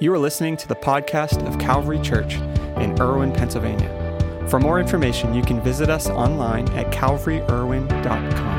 [0.00, 2.34] You are listening to the podcast of Calvary Church
[2.78, 4.48] in Irwin, Pennsylvania.
[4.48, 8.53] For more information, you can visit us online at calvaryirwin.com.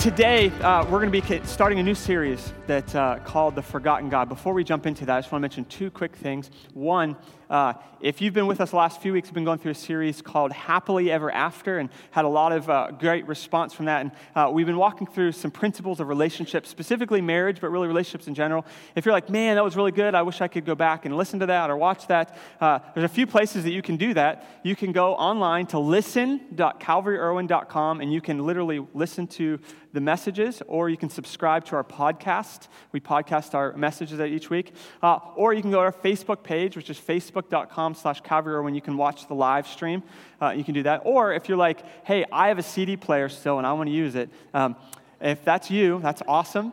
[0.00, 4.08] Today, uh, we're going to be starting a new series that's uh, called The Forgotten
[4.08, 4.30] God.
[4.30, 6.50] Before we jump into that, I just want to mention two quick things.
[6.72, 7.18] One,
[7.50, 9.74] uh, if you've been with us the last few weeks, we've been going through a
[9.74, 14.02] series called Happily Ever After and had a lot of uh, great response from that.
[14.02, 18.28] And uh, we've been walking through some principles of relationships, specifically marriage, but really relationships
[18.28, 18.64] in general.
[18.94, 21.16] If you're like, man, that was really good, I wish I could go back and
[21.16, 24.14] listen to that or watch that, uh, there's a few places that you can do
[24.14, 24.60] that.
[24.62, 29.58] You can go online to listen.calvaryirwin.com and you can literally listen to
[29.92, 32.68] the messages, or you can subscribe to our podcast.
[32.92, 34.74] We podcast our messages each week.
[35.02, 38.74] Uh, or you can go to our Facebook page, which is facebook.com slash Calvary, when
[38.74, 40.02] you can watch the live stream.
[40.40, 41.02] Uh, you can do that.
[41.04, 43.94] Or if you're like, hey, I have a CD player still and I want to
[43.94, 44.76] use it, um,
[45.20, 46.72] if that's you, that's awesome.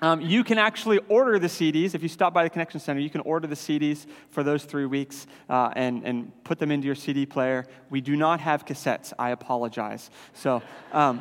[0.00, 1.94] Um, you can actually order the CDs.
[1.94, 4.86] If you stop by the Connection Center, you can order the CDs for those three
[4.86, 7.66] weeks uh, and, and put them into your CD player.
[7.90, 9.12] We do not have cassettes.
[9.18, 10.10] I apologize.
[10.34, 11.20] So, um,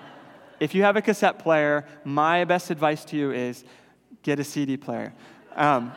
[0.60, 3.64] if you have a cassette player, my best advice to you is
[4.24, 5.14] get a CD player.
[5.56, 5.92] Um,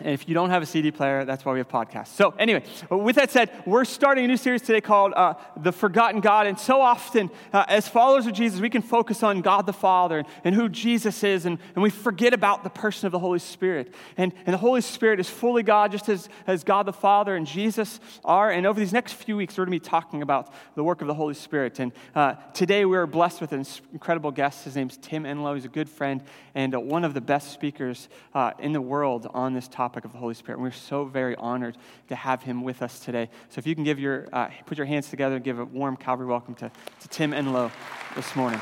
[0.00, 2.08] and if you don't have a CD player, that's why we have podcasts.
[2.08, 6.20] So, anyway, with that said, we're starting a new series today called uh, The Forgotten
[6.20, 6.46] God.
[6.46, 10.18] And so often, uh, as followers of Jesus, we can focus on God the Father
[10.18, 13.38] and, and who Jesus is, and, and, we forget about the person of the Holy
[13.38, 13.92] Spirit.
[14.16, 17.46] And, and the Holy Spirit is fully God, just as, as God the Father and
[17.46, 18.50] Jesus are.
[18.50, 21.08] And over these next few weeks, we're going to be talking about the work of
[21.08, 21.80] the Holy Spirit.
[21.80, 24.64] And uh, today, we are blessed with an incredible guest.
[24.64, 25.54] His name's Tim Enloe.
[25.54, 26.22] He's a good friend
[26.54, 30.04] and uh, one of the best speakers uh, in the world on this topic topic
[30.04, 30.58] of the Holy Spirit.
[30.58, 33.30] And we're so very honored to have him with us today.
[33.48, 35.96] So if you can give your, uh, put your hands together and give a warm
[35.96, 37.72] Calvary welcome to, to Tim Enloe
[38.14, 38.60] this morning.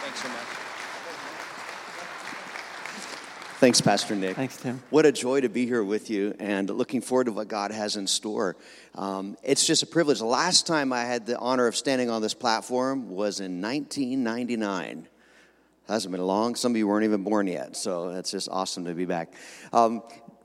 [0.00, 0.36] Thanks so much.
[3.58, 4.36] Thanks, Pastor Nick.
[4.36, 4.80] Thanks, Tim.
[4.90, 7.96] What a joy to be here with you and looking forward to what God has
[7.96, 8.54] in store.
[8.94, 10.20] Um, it's just a privilege.
[10.20, 15.08] The last time I had the honor of standing on this platform was in 1999
[15.92, 16.54] hasn't been long.
[16.54, 19.34] Some of you weren't even born yet, so it's just awesome to be back.
[19.72, 20.02] Um,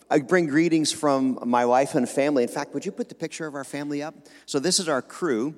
[0.09, 2.43] I bring greetings from my wife and family.
[2.43, 4.15] In fact, would you put the picture of our family up?
[4.45, 5.55] So, this is our crew.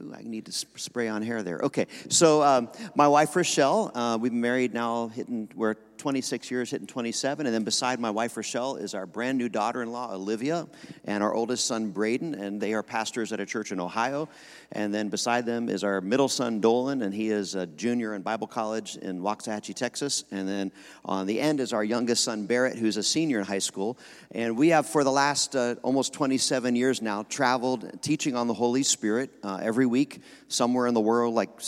[0.00, 1.58] Ooh, I need to spray on hair there.
[1.58, 6.70] Okay, so um, my wife Rochelle, uh, we've been married now, hitting we're 26 years,
[6.70, 7.46] hitting 27.
[7.46, 10.66] And then beside my wife, Rochelle, is our brand new daughter in law, Olivia,
[11.04, 12.34] and our oldest son, Braden.
[12.34, 14.28] And they are pastors at a church in Ohio.
[14.72, 18.22] And then beside them is our middle son, Dolan, and he is a junior in
[18.22, 20.24] Bible college in Waxahachie, Texas.
[20.30, 20.72] And then
[21.04, 23.98] on the end is our youngest son, Barrett, who's a senior in high school.
[24.32, 28.54] And we have, for the last uh, almost 27 years now, traveled teaching on the
[28.54, 31.60] Holy Spirit uh, every week somewhere in the world, like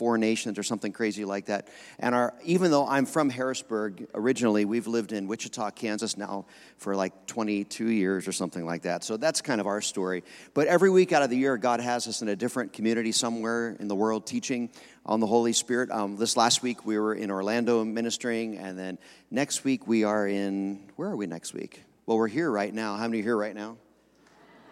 [0.00, 1.68] 64 nations or something crazy like that.
[1.98, 6.46] And our, even though I'm from Harrisburg originally, we've lived in Wichita, Kansas now
[6.78, 9.04] for like 22 years or something like that.
[9.04, 10.24] So that's kind of our story.
[10.54, 13.76] But every week out of the year, God has us in a different community somewhere
[13.78, 14.70] in the world teaching
[15.04, 15.90] on the Holy Spirit.
[15.90, 18.56] Um, this last week, we were in Orlando ministering.
[18.56, 18.98] And then
[19.30, 21.84] next week, we are in, where are we next week?
[22.06, 22.96] Well, we're here right now.
[22.96, 23.76] How many are here right now?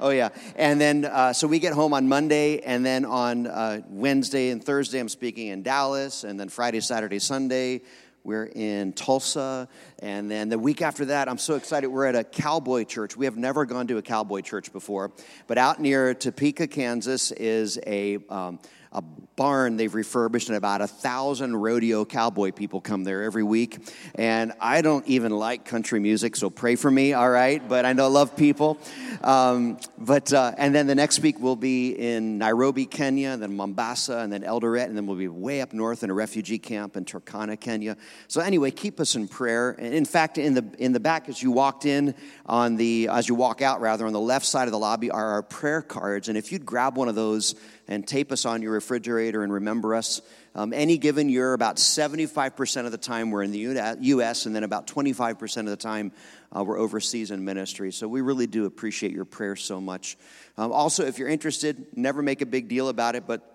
[0.01, 0.29] Oh, yeah.
[0.55, 4.63] And then, uh, so we get home on Monday, and then on uh, Wednesday and
[4.63, 7.83] Thursday, I'm speaking in Dallas, and then Friday, Saturday, Sunday,
[8.23, 9.69] we're in Tulsa.
[9.99, 11.89] And then the week after that, I'm so excited.
[11.89, 13.17] We're at a cowboy church.
[13.17, 15.13] We have never gone to a cowboy church before,
[15.49, 18.61] but out near Topeka, Kansas, is a um,
[18.93, 23.79] a barn they've refurbished, and about a thousand rodeo cowboy people come there every week.
[24.17, 27.67] And I don't even like country music, so pray for me, all right?
[27.67, 28.79] But I know I love people.
[29.23, 34.19] Um, but uh, and then the next week we'll be in Nairobi, Kenya, then Mombasa,
[34.19, 37.05] and then Eldoret, and then we'll be way up north in a refugee camp in
[37.05, 37.97] Turkana, Kenya.
[38.27, 39.71] So anyway, keep us in prayer.
[39.79, 42.15] And in fact, in the in the back as you walked in
[42.47, 45.27] on the as you walk out rather on the left side of the lobby are
[45.33, 47.55] our prayer cards, and if you'd grab one of those
[47.89, 50.21] and tape us on your refrigerator and remember us.
[50.55, 54.65] Um, any given year, about 75% of the time we're in the U.S., and then
[54.65, 56.13] about 25% of the time
[56.55, 57.93] uh, we're overseas in ministry.
[57.93, 60.17] So we really do appreciate your prayers so much.
[60.57, 63.55] Um, also, if you're interested, never make a big deal about it, but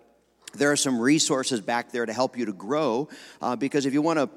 [0.53, 3.09] there are some resources back there to help you to grow
[3.41, 4.29] uh, because if you want to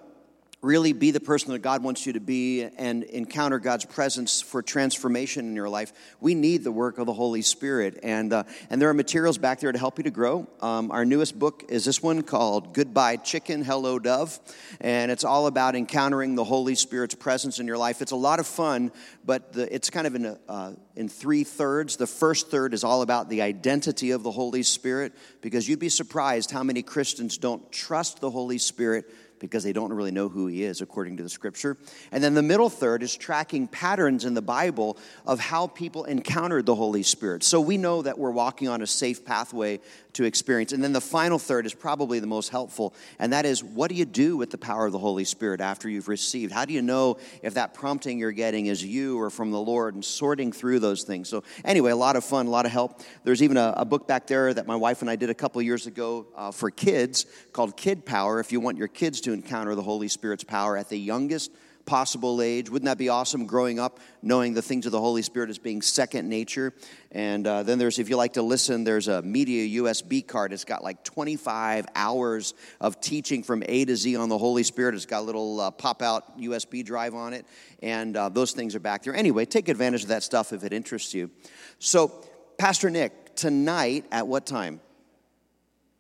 [0.66, 4.62] really be the person that God wants you to be and encounter God's presence for
[4.62, 8.00] transformation in your life, we need the work of the Holy Spirit.
[8.02, 10.48] And, uh, and there are materials back there to help you to grow.
[10.60, 14.40] Um, our newest book is this one called Goodbye Chicken, Hello Dove.
[14.80, 18.02] And it's all about encountering the Holy Spirit's presence in your life.
[18.02, 18.90] It's a lot of fun,
[19.24, 21.96] but the, it's kind of in, a, uh, in three thirds.
[21.96, 25.88] The first third is all about the identity of the Holy Spirit, because you'd be
[25.88, 29.06] surprised how many Christians don't trust the Holy Spirit
[29.38, 31.77] because they don't really know who he is according to the scripture.
[32.12, 36.67] And then the middle third is tracking patterns in the Bible of how people encountered
[36.67, 37.43] the Holy Spirit.
[37.43, 39.81] So we know that we're walking on a safe pathway
[40.16, 40.72] to experience.
[40.72, 43.94] And then the final third is probably the most helpful, and that is what do
[43.94, 46.52] you do with the power of the Holy Spirit after you've received?
[46.52, 49.94] How do you know if that prompting you're getting is you or from the Lord
[49.94, 51.28] and sorting through those things?
[51.28, 53.00] So, anyway, a lot of fun, a lot of help.
[53.24, 55.60] There's even a, a book back there that my wife and I did a couple
[55.62, 58.40] years ago uh, for kids called Kid Power.
[58.40, 61.52] If you want your kids to encounter the Holy Spirit's power at the youngest
[61.87, 62.69] possible age.
[62.69, 65.81] Wouldn't that be awesome growing up knowing the things of the Holy Spirit as being
[65.81, 66.75] second nature?
[67.12, 70.53] And uh, then there's, if you like to listen, there's a media USB card.
[70.53, 74.94] It's got like 25 hours of teaching from A to Z on the Holy Spirit.
[74.94, 77.47] It's got a little uh, pop out USB drive on it.
[77.83, 79.15] And uh, those things are back there.
[79.15, 81.31] Anyway, take advantage of that stuff if it interests you.
[81.79, 82.12] So,
[82.59, 84.81] Pastor Nick, tonight at what time?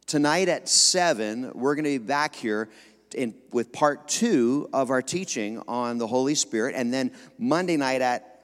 [0.06, 2.68] Tonight at 7, we're going to be back here
[3.14, 6.74] in, with part two of our teaching on the Holy Spirit.
[6.74, 8.36] And then Monday night at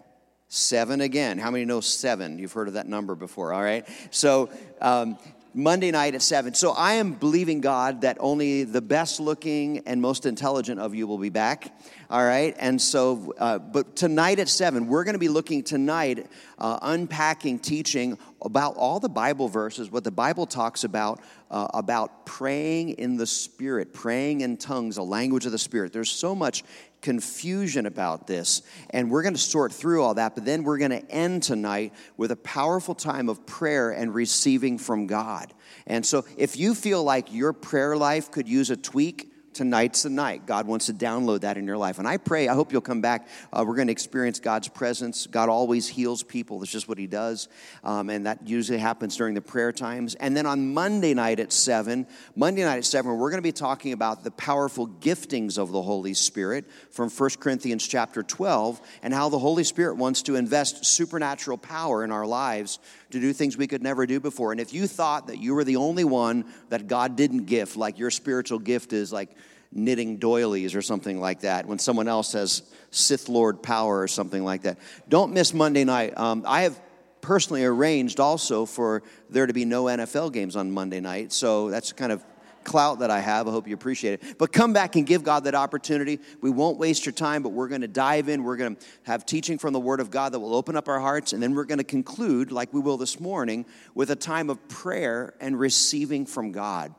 [0.49, 1.38] seven again.
[1.38, 2.38] How many know seven?
[2.38, 3.88] You've heard of that number before, all right?
[4.11, 4.50] So,
[4.81, 5.19] um,
[5.55, 6.55] Monday night at 7.
[6.55, 11.06] So I am believing God that only the best looking and most intelligent of you
[11.06, 11.75] will be back.
[12.08, 12.56] All right.
[12.58, 16.26] And so, uh, but tonight at 7, we're going to be looking tonight,
[16.58, 21.20] uh, unpacking, teaching about all the Bible verses, what the Bible talks about,
[21.52, 25.93] uh, about praying in the Spirit, praying in tongues, a language of the Spirit.
[25.93, 26.64] There's so much
[27.02, 28.62] confusion about this.
[28.90, 31.93] And we're going to sort through all that, but then we're going to end tonight
[32.16, 35.52] with a powerful time of prayer and receiving from God.
[35.87, 40.10] And so if you feel like your prayer life could use a tweak, tonight's the
[40.10, 40.46] night.
[40.46, 41.99] God wants to download that in your life.
[41.99, 43.28] And I pray, I hope you'll come back.
[43.52, 45.26] Uh, we're going to experience God's presence.
[45.26, 47.49] God always heals people, that's just what He does.
[47.84, 50.14] Um, and that usually happens during the prayer times.
[50.16, 53.52] And then on Monday night at 7, Monday night at 7, we're going to be
[53.52, 59.12] talking about the powerful giftings of the Holy Spirit from 1 Corinthians chapter 12 and
[59.12, 62.78] how the Holy Spirit wants to invest supernatural power in our lives
[63.12, 64.53] to do things we could never do before.
[64.53, 67.99] And if you thought that you were the only one that God didn't gift, like
[67.99, 69.31] your spiritual gift is like
[69.70, 74.44] knitting doilies or something like that, when someone else has Sith Lord power or something
[74.44, 74.79] like that,
[75.09, 76.17] don't miss Monday night.
[76.17, 76.79] Um, I have
[77.20, 81.93] personally arranged also for there to be no NFL games on Monday night, so that's
[81.93, 82.25] kind of
[82.64, 83.49] clout that I have.
[83.49, 84.38] I hope you appreciate it.
[84.38, 86.20] But come back and give God that opportunity.
[86.41, 88.43] We won't waste your time, but we're going to dive in.
[88.43, 91.00] We're going to have teaching from the Word of God that will open up our
[91.00, 94.50] hearts, and then we're going to conclude, like we will this morning, with a time
[94.50, 96.94] of prayer and receiving from God.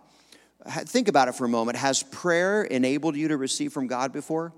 [0.66, 1.78] Think about it for a moment.
[1.78, 4.54] Has prayer enabled you to receive from God before?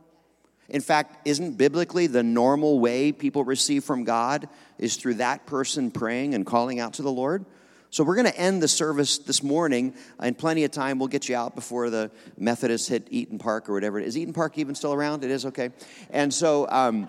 [0.69, 5.92] In fact, isn't biblically the normal way people receive from God is through that person
[5.92, 7.46] praying and calling out to the Lord?
[7.95, 11.00] So we're going to end the service this morning in plenty of time.
[11.00, 14.01] We'll get you out before the Methodists hit Eat'n Park or whatever.
[14.01, 15.24] Is Eat'n Park even still around?
[15.24, 15.69] It is okay.
[16.09, 17.07] And so, um,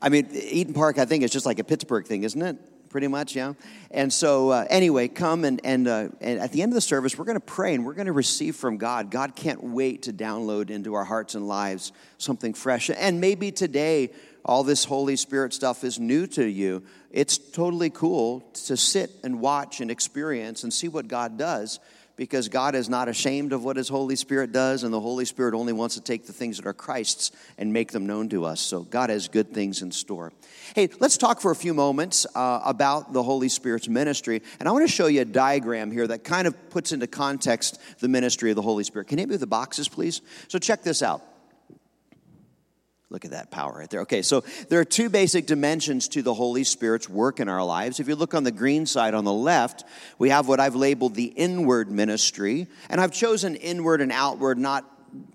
[0.00, 2.56] I mean, Eat'n Park, I think, is just like a Pittsburgh thing, isn't it?
[2.94, 3.54] pretty much, yeah.
[3.90, 7.18] And so, uh, anyway, come and and, uh, and at the end of the service,
[7.18, 9.10] we're going to pray and we're going to receive from God.
[9.10, 12.90] God can't wait to download into our hearts and lives something fresh.
[12.96, 14.12] And maybe today
[14.44, 16.84] all this Holy Spirit stuff is new to you,
[17.14, 21.78] it's totally cool to sit and watch and experience and see what God does
[22.16, 25.54] because God is not ashamed of what His Holy Spirit does, and the Holy Spirit
[25.54, 28.60] only wants to take the things that are Christ's and make them known to us.
[28.60, 30.32] So God has good things in store.
[30.74, 34.42] Hey, let's talk for a few moments uh, about the Holy Spirit's ministry.
[34.58, 37.80] And I want to show you a diagram here that kind of puts into context
[38.00, 39.08] the ministry of the Holy Spirit.
[39.08, 40.20] Can you move the boxes, please?
[40.48, 41.22] So check this out.
[43.14, 44.00] Look at that power right there.
[44.00, 48.00] Okay, so there are two basic dimensions to the Holy Spirit's work in our lives.
[48.00, 49.84] If you look on the green side on the left,
[50.18, 52.66] we have what I've labeled the inward ministry.
[52.90, 54.84] And I've chosen inward and outward not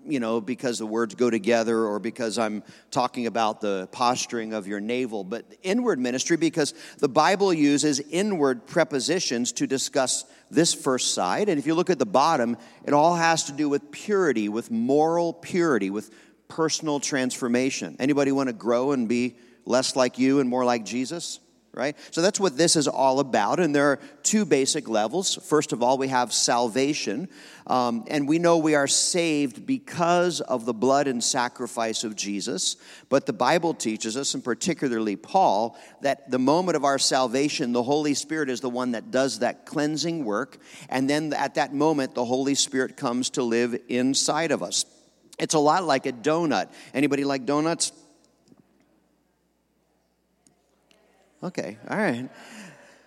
[0.06, 4.66] you know, because the words go together or because I'm talking about the posturing of
[4.66, 11.14] your navel, but inward ministry because the Bible uses inward prepositions to discuss this first
[11.14, 11.48] side.
[11.48, 14.70] And if you look at the bottom, it all has to do with purity, with
[14.70, 16.10] moral purity, with
[16.50, 17.96] personal transformation.
[17.98, 21.40] Anybody want to grow and be less like you and more like Jesus?
[21.72, 21.96] right?
[22.10, 23.60] So that's what this is all about.
[23.60, 25.36] And there are two basic levels.
[25.36, 27.28] First of all, we have salvation.
[27.66, 32.76] Um, and we know we are saved because of the blood and sacrifice of Jesus.
[33.08, 37.82] But the Bible teaches us, and particularly Paul, that the moment of our salvation, the
[37.82, 40.58] Holy Spirit is the one that does that cleansing work.
[40.88, 44.84] And then at that moment, the Holy Spirit comes to live inside of us.
[45.40, 46.68] It's a lot like a donut.
[46.94, 47.92] Anybody like donuts?
[51.42, 52.28] Okay, all right.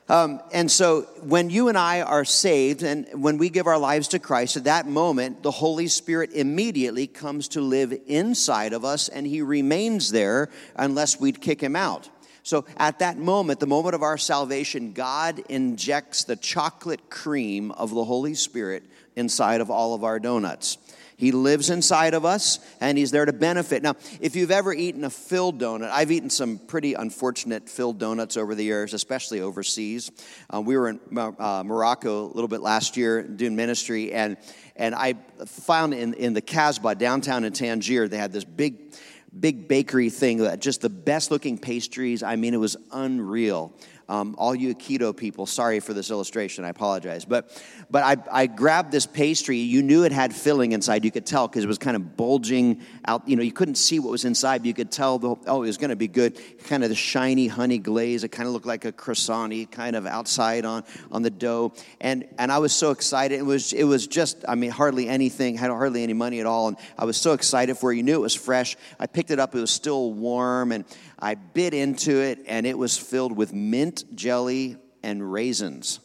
[0.10, 4.10] Um, and so when you and I are saved and when we give our lives
[4.10, 9.08] to Christ, at that moment, the Holy Spirit immediately comes to live inside of us
[9.08, 12.10] and he remains there unless we'd kick him out.
[12.42, 17.92] So at that moment, the moment of our salvation, God injects the chocolate cream of
[17.94, 18.84] the Holy Spirit
[19.16, 20.78] inside of all of our donuts.
[21.24, 23.82] He lives inside of us and he's there to benefit.
[23.82, 28.36] Now, if you've ever eaten a filled donut, I've eaten some pretty unfortunate filled donuts
[28.36, 30.12] over the years, especially overseas.
[30.54, 34.36] Uh, we were in uh, Morocco a little bit last year doing ministry, and,
[34.76, 35.14] and I
[35.46, 38.94] found in, in the Casbah downtown in Tangier, they had this big
[39.40, 42.22] big bakery thing that just the best looking pastries.
[42.22, 43.74] I mean, it was unreal.
[44.10, 46.66] Um, all you keto people, sorry for this illustration.
[46.66, 47.26] I apologize.
[47.26, 47.50] But,
[47.90, 49.58] but I, I grabbed this pastry.
[49.58, 51.06] You knew it had filling inside.
[51.06, 53.28] You could tell because it was kind of bulging out.
[53.28, 55.68] You know, you couldn't see what was inside, but you could tell, the, oh, it
[55.68, 56.40] was going to be good.
[56.66, 58.24] Kind of the shiny honey glaze.
[58.24, 61.74] It kind of looked like a croissant kind of outside on, on the dough.
[62.02, 63.40] And, and I was so excited.
[63.40, 66.68] It was, it was just, I mean, hardly anything, had hardly any money at all.
[66.68, 67.98] And I was so excited for it.
[67.98, 68.76] You knew it was fresh.
[69.00, 69.56] I picked it up.
[69.56, 70.72] It was still warm.
[70.72, 70.86] And
[71.24, 76.02] I bit into it, and it was filled with mint jelly and raisins.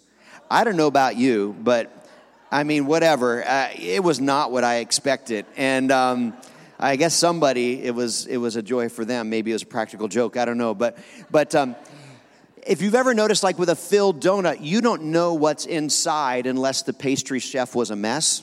[0.49, 2.09] I don't know about you, but
[2.53, 3.45] I mean, whatever.
[3.45, 6.37] Uh, it was not what I expected, and um,
[6.79, 9.29] I guess somebody it was it was a joy for them.
[9.29, 10.37] Maybe it was a practical joke.
[10.37, 10.97] I don't know, but
[11.33, 11.53] but.
[11.53, 11.75] Um,
[12.67, 16.83] if you've ever noticed, like with a filled donut, you don't know what's inside unless
[16.83, 18.43] the pastry chef was a mess.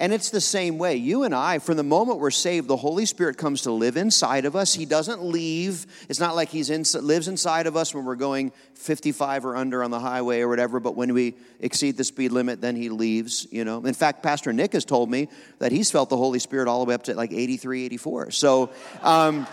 [0.00, 0.96] And it's the same way.
[0.96, 4.44] You and I, from the moment we're saved, the Holy Spirit comes to live inside
[4.44, 4.74] of us.
[4.74, 5.86] He doesn't leave.
[6.08, 9.84] It's not like He in, lives inside of us when we're going 55 or under
[9.84, 13.46] on the highway or whatever, but when we exceed the speed limit, then He leaves,
[13.52, 13.84] you know.
[13.84, 15.28] In fact, Pastor Nick has told me
[15.60, 18.32] that he's felt the Holy Spirit all the way up to like 83, 84.
[18.32, 18.70] So,
[19.00, 19.46] um,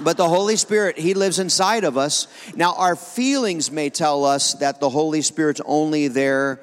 [0.00, 2.26] but the Holy Spirit, He lives inside of us.
[2.56, 6.60] Now, our feelings may tell us that the Holy Spirit's only there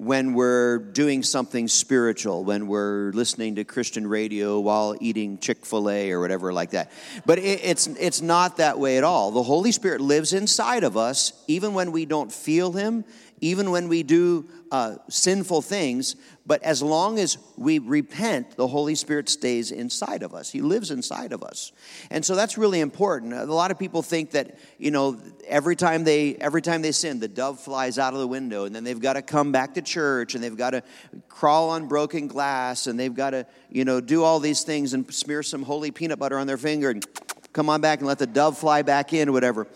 [0.00, 5.90] when we're doing something spiritual, when we're listening to Christian radio while eating Chick fil
[5.90, 6.90] A or whatever like that.
[7.26, 9.30] But it, it's, it's not that way at all.
[9.30, 13.04] The Holy Spirit lives inside of us, even when we don't feel Him,
[13.42, 16.16] even when we do uh, sinful things,
[16.50, 20.50] but as long as we repent, the Holy Spirit stays inside of us.
[20.50, 21.70] He lives inside of us.
[22.10, 23.34] And so that's really important.
[23.34, 25.16] A lot of people think that, you know,
[25.46, 28.74] every time they every time they sin, the dove flies out of the window and
[28.74, 30.82] then they've got to come back to church and they've got to
[31.28, 35.14] crawl on broken glass and they've got to, you know, do all these things and
[35.14, 37.06] smear some holy peanut butter on their finger and
[37.52, 39.68] come on back and let the dove fly back in or whatever.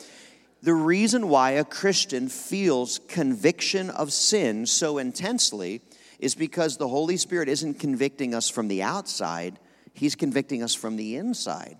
[0.64, 5.82] The reason why a Christian feels conviction of sin so intensely
[6.24, 9.58] is because the Holy Spirit isn't convicting us from the outside,
[9.92, 11.76] He's convicting us from the inside.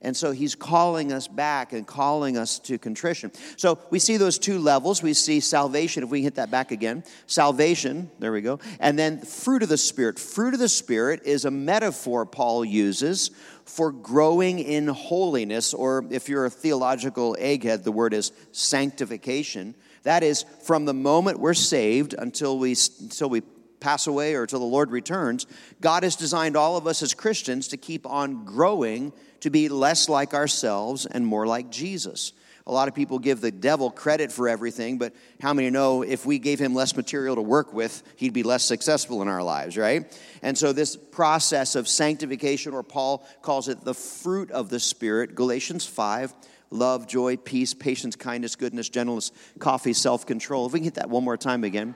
[0.00, 3.32] And so he's calling us back and calling us to contrition.
[3.56, 5.02] So we see those two levels.
[5.02, 7.02] We see salvation, if we hit that back again.
[7.26, 8.60] Salvation, there we go.
[8.78, 10.20] And then fruit of the Spirit.
[10.20, 13.32] Fruit of the Spirit is a metaphor Paul uses
[13.64, 19.74] for growing in holiness, or if you're a theological egghead, the word is sanctification.
[20.04, 23.42] That is, from the moment we're saved until we, until we
[23.80, 25.46] pass away or until the Lord returns,
[25.80, 30.08] God has designed all of us as Christians to keep on growing to be less
[30.08, 32.32] like ourselves and more like Jesus.
[32.66, 36.26] A lot of people give the devil credit for everything, but how many know if
[36.26, 39.78] we gave him less material to work with, he'd be less successful in our lives,
[39.78, 40.14] right?
[40.42, 45.34] And so, this process of sanctification, or Paul calls it the fruit of the Spirit,
[45.34, 46.34] Galatians 5
[46.70, 50.66] love, joy, peace, patience, kindness, goodness, gentleness, coffee, self control.
[50.66, 51.94] If we can hit that one more time again.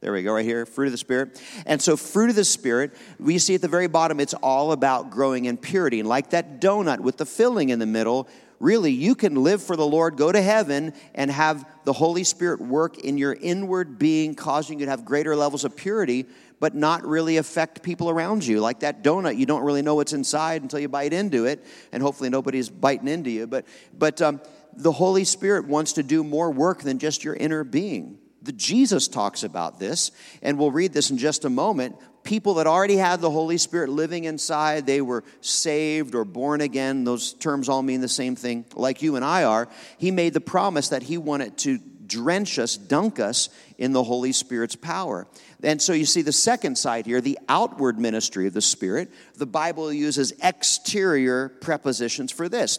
[0.00, 1.40] There we go, right here, fruit of the Spirit.
[1.64, 5.10] And so, fruit of the Spirit, we see at the very bottom, it's all about
[5.10, 6.00] growing in purity.
[6.00, 8.28] And like that donut with the filling in the middle,
[8.60, 12.60] really, you can live for the Lord, go to heaven, and have the Holy Spirit
[12.60, 16.26] work in your inward being, causing you to have greater levels of purity,
[16.60, 18.60] but not really affect people around you.
[18.60, 22.02] Like that donut, you don't really know what's inside until you bite into it, and
[22.02, 23.46] hopefully nobody's biting into you.
[23.46, 23.64] But,
[23.98, 24.42] but um,
[24.74, 29.08] the Holy Spirit wants to do more work than just your inner being The Jesus
[29.08, 31.96] talks about this, and we'll read this in just a moment.
[32.22, 37.02] People that already had the Holy Spirit living inside, they were saved or born again.
[37.02, 39.68] Those terms all mean the same thing, like you and I are.
[39.98, 43.48] He made the promise that He wanted to drench us, dunk us
[43.78, 45.26] in the Holy Spirit's power.
[45.62, 49.10] And so you see the second side here, the outward ministry of the Spirit.
[49.34, 52.78] The Bible uses exterior prepositions for this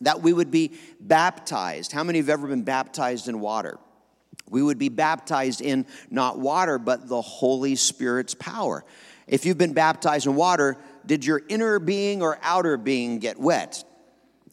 [0.00, 1.92] that we would be baptized.
[1.92, 3.78] How many have ever been baptized in water?
[4.52, 8.84] We would be baptized in not water, but the Holy Spirit's power.
[9.26, 13.82] If you've been baptized in water, did your inner being or outer being get wet?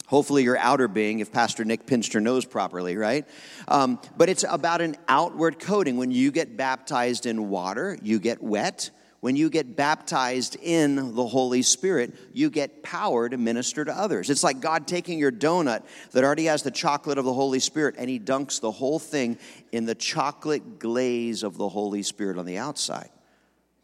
[0.06, 3.28] Hopefully, your outer being, if Pastor Nick pinched your nose properly, right?
[3.68, 5.98] Um, but it's about an outward coating.
[5.98, 8.90] When you get baptized in water, you get wet.
[9.20, 14.30] When you get baptized in the Holy Spirit, you get power to minister to others.
[14.30, 17.96] It's like God taking your donut that already has the chocolate of the Holy Spirit
[17.98, 19.38] and He dunks the whole thing
[19.72, 23.10] in the chocolate glaze of the Holy Spirit on the outside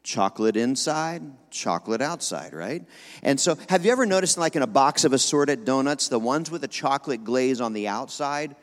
[0.06, 2.84] chocolate inside, chocolate outside, right?
[3.24, 6.48] And so, have you ever noticed, like in a box of assorted donuts, the ones
[6.48, 8.54] with the chocolate glaze on the outside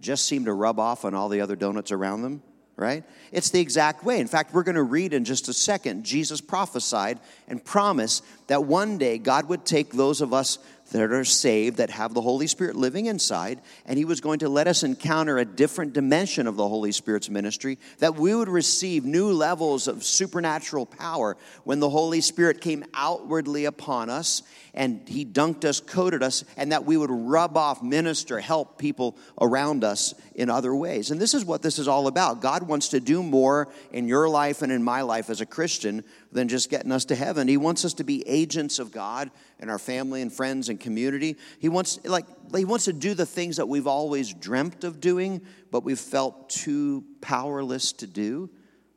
[0.00, 2.42] just seem to rub off on all the other donuts around them,
[2.80, 3.04] right?
[3.30, 4.18] It's the exact way.
[4.18, 6.04] In fact, we're going to read in just a second.
[6.04, 10.58] Jesus prophesied and promised that one day God would take those of us
[10.90, 14.48] that are saved, that have the Holy Spirit living inside, and He was going to
[14.48, 19.04] let us encounter a different dimension of the Holy Spirit's ministry, that we would receive
[19.04, 24.42] new levels of supernatural power when the Holy Spirit came outwardly upon us
[24.74, 29.16] and He dunked us, coated us, and that we would rub off, minister, help people
[29.40, 31.10] around us in other ways.
[31.10, 32.40] And this is what this is all about.
[32.40, 36.04] God wants to do more in your life and in my life as a Christian
[36.32, 37.48] than just getting us to heaven.
[37.48, 41.36] He wants us to be agents of God in our family and friends and community.
[41.58, 45.42] He wants like he wants to do the things that we've always dreamt of doing,
[45.70, 48.50] but we've felt too powerless to do.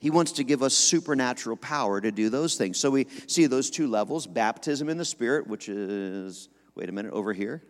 [0.03, 2.77] He wants to give us supernatural power to do those things.
[2.77, 7.13] So we see those two levels baptism in the Spirit, which is, wait a minute,
[7.13, 7.63] over here.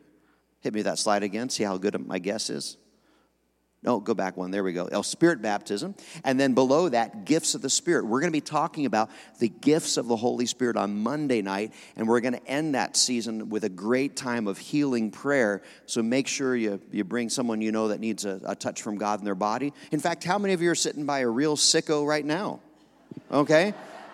[0.61, 2.77] Hit me that slide again, see how good my guess is.
[3.83, 4.51] No, go back one.
[4.51, 4.87] There we go.
[4.91, 5.95] Oh, spirit baptism.
[6.23, 8.05] And then below that, gifts of the Spirit.
[8.05, 9.09] We're going to be talking about
[9.39, 12.95] the gifts of the Holy Spirit on Monday night, and we're going to end that
[12.95, 15.61] season with a great time of healing prayer.
[15.85, 18.97] So make sure you, you bring someone you know that needs a, a touch from
[18.97, 19.73] God in their body.
[19.91, 22.61] In fact, how many of you are sitting by a real sicko right now?
[23.31, 23.73] Okay?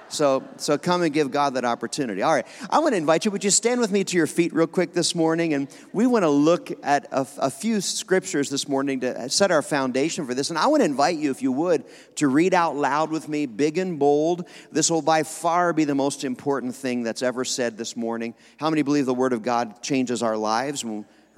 [0.09, 2.21] So, so come and give God that opportunity.
[2.21, 3.31] All right, I want to invite you.
[3.31, 5.53] Would you stand with me to your feet real quick this morning?
[5.53, 9.61] And we want to look at a, a few scriptures this morning to set our
[9.61, 10.49] foundation for this.
[10.49, 11.85] And I want to invite you, if you would,
[12.15, 14.47] to read out loud with me, big and bold.
[14.71, 18.33] This will by far be the most important thing that's ever said this morning.
[18.57, 20.83] How many believe the Word of God changes our lives?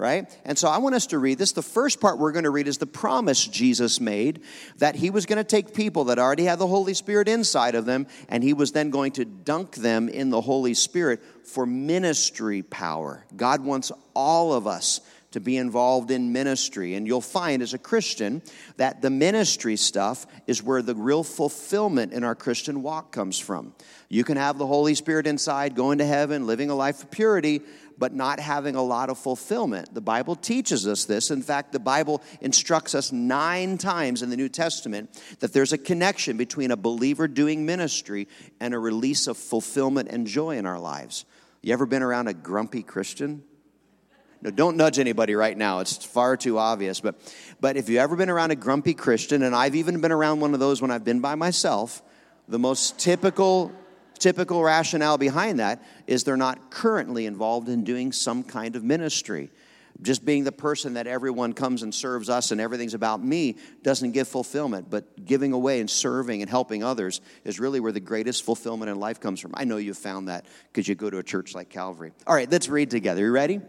[0.02, 0.36] Right?
[0.44, 1.52] And so I want us to read this.
[1.52, 4.42] The first part we're going to read is the promise Jesus made
[4.78, 7.86] that he was going to take people that already had the Holy Spirit inside of
[7.86, 12.62] them and he was then going to dunk them in the Holy Spirit for ministry
[12.62, 13.24] power.
[13.36, 15.00] God wants all of us
[15.32, 16.94] to be involved in ministry.
[16.94, 18.42] And you'll find as a Christian
[18.76, 23.74] that the ministry stuff is where the real fulfillment in our Christian walk comes from.
[24.08, 27.62] You can have the Holy Spirit inside, going to heaven, living a life of purity,
[28.02, 29.94] but not having a lot of fulfillment.
[29.94, 31.30] The Bible teaches us this.
[31.30, 35.78] In fact, the Bible instructs us nine times in the New Testament that there's a
[35.78, 38.26] connection between a believer doing ministry
[38.58, 41.26] and a release of fulfillment and joy in our lives.
[41.60, 43.44] You ever been around a grumpy Christian?
[44.40, 45.78] No, don't nudge anybody right now.
[45.78, 46.98] It's far too obvious.
[46.98, 47.14] But,
[47.60, 50.54] but if you've ever been around a grumpy Christian, and I've even been around one
[50.54, 52.02] of those when I've been by myself,
[52.48, 53.70] the most typical
[54.22, 59.50] typical rationale behind that is they're not currently involved in doing some kind of ministry.
[60.00, 64.12] Just being the person that everyone comes and serves us and everything's about me doesn't
[64.12, 68.44] give fulfillment, but giving away and serving and helping others is really where the greatest
[68.44, 69.50] fulfillment in life comes from.
[69.54, 72.12] I know you've found that because you go to a church like Calvary.
[72.26, 73.22] All right, let's read together.
[73.22, 73.60] You ready?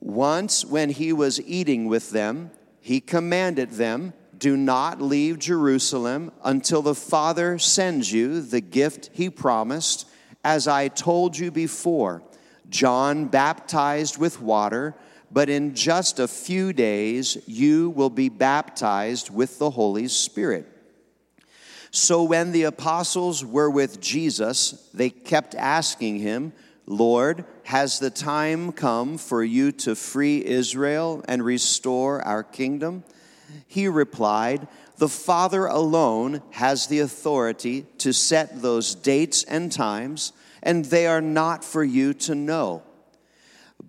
[0.00, 6.82] Once, when he was eating with them, he commanded them do not leave Jerusalem until
[6.82, 10.08] the Father sends you the gift he promised,
[10.44, 12.22] as I told you before.
[12.68, 14.94] John baptized with water,
[15.30, 20.66] but in just a few days you will be baptized with the Holy Spirit.
[21.90, 26.52] So when the apostles were with Jesus, they kept asking him,
[26.86, 33.02] Lord, has the time come for you to free Israel and restore our kingdom?
[33.66, 40.32] He replied, The Father alone has the authority to set those dates and times,
[40.62, 42.82] and they are not for you to know.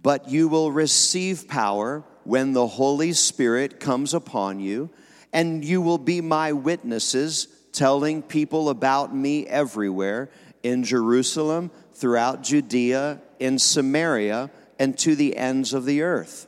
[0.02, 4.90] But you will receive power when the Holy Spirit comes upon you,
[5.34, 10.30] And you will be my witnesses, telling people about me everywhere
[10.64, 16.48] in Jerusalem, throughout Judea, in Samaria, and to the ends of the earth.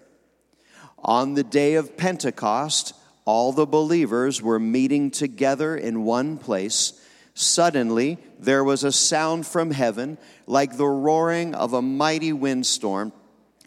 [1.04, 2.94] On the day of Pentecost,
[3.26, 6.94] all the believers were meeting together in one place.
[7.34, 13.14] Suddenly, there was a sound from heaven like the roaring of a mighty windstorm,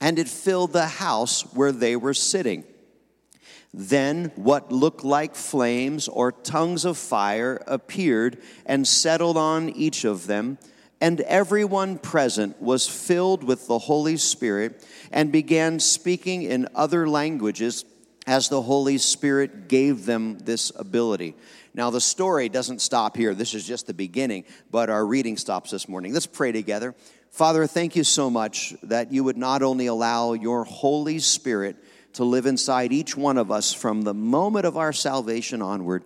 [0.01, 2.65] and it filled the house where they were sitting.
[3.73, 10.27] Then what looked like flames or tongues of fire appeared and settled on each of
[10.27, 10.59] them,
[11.03, 17.85] and everyone present was filled with the Holy Spirit and began speaking in other languages
[18.25, 21.35] as the Holy Spirit gave them this ability.
[21.75, 23.35] Now, the story doesn't stop here.
[23.35, 26.13] This is just the beginning, but our reading stops this morning.
[26.13, 26.95] Let's pray together.
[27.33, 31.75] Father, thank you so much that you would not only allow your Holy Spirit
[32.13, 36.05] to live inside each one of us from the moment of our salvation onward,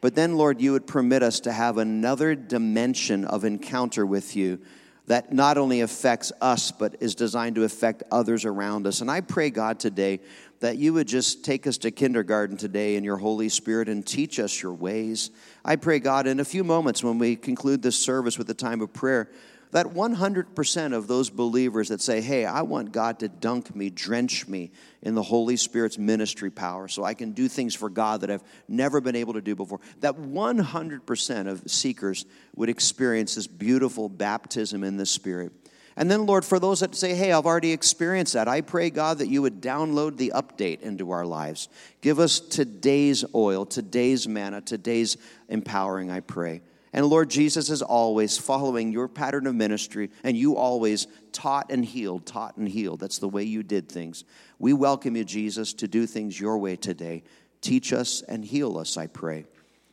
[0.00, 4.60] but then, Lord, you would permit us to have another dimension of encounter with you
[5.06, 9.00] that not only affects us, but is designed to affect others around us.
[9.00, 10.20] And I pray, God, today
[10.60, 14.40] that you would just take us to kindergarten today in your Holy Spirit and teach
[14.40, 15.30] us your ways.
[15.64, 18.80] I pray, God, in a few moments when we conclude this service with the time
[18.80, 19.30] of prayer,
[19.72, 24.46] that 100% of those believers that say, Hey, I want God to dunk me, drench
[24.48, 24.70] me
[25.02, 28.44] in the Holy Spirit's ministry power so I can do things for God that I've
[28.68, 32.24] never been able to do before, that 100% of seekers
[32.54, 35.52] would experience this beautiful baptism in the Spirit.
[35.98, 39.18] And then, Lord, for those that say, hey, I've already experienced that, I pray, God,
[39.18, 41.70] that you would download the update into our lives.
[42.02, 45.16] Give us today's oil, today's manna, today's
[45.48, 46.60] empowering, I pray.
[46.92, 51.84] And Lord Jesus is always following your pattern of ministry, and you always taught and
[51.84, 53.00] healed, taught and healed.
[53.00, 54.24] That's the way you did things.
[54.58, 57.22] We welcome you, Jesus, to do things your way today.
[57.60, 59.44] Teach us and heal us, I pray.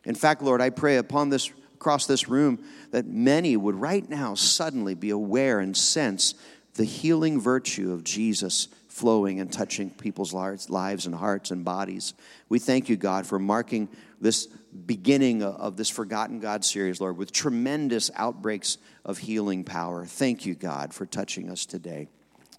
[0.06, 4.36] In fact, Lord, I pray upon this across this room that many would right now
[4.36, 6.34] suddenly be aware and sense
[6.76, 12.14] the healing virtue of Jesus flowing and touching people's lives and hearts and bodies.
[12.48, 13.90] We thank you, God, for marking
[14.22, 14.46] this
[14.86, 20.06] beginning of this Forgotten God series, Lord, with tremendous outbreaks of healing power.
[20.06, 22.08] Thank you, God, for touching us today.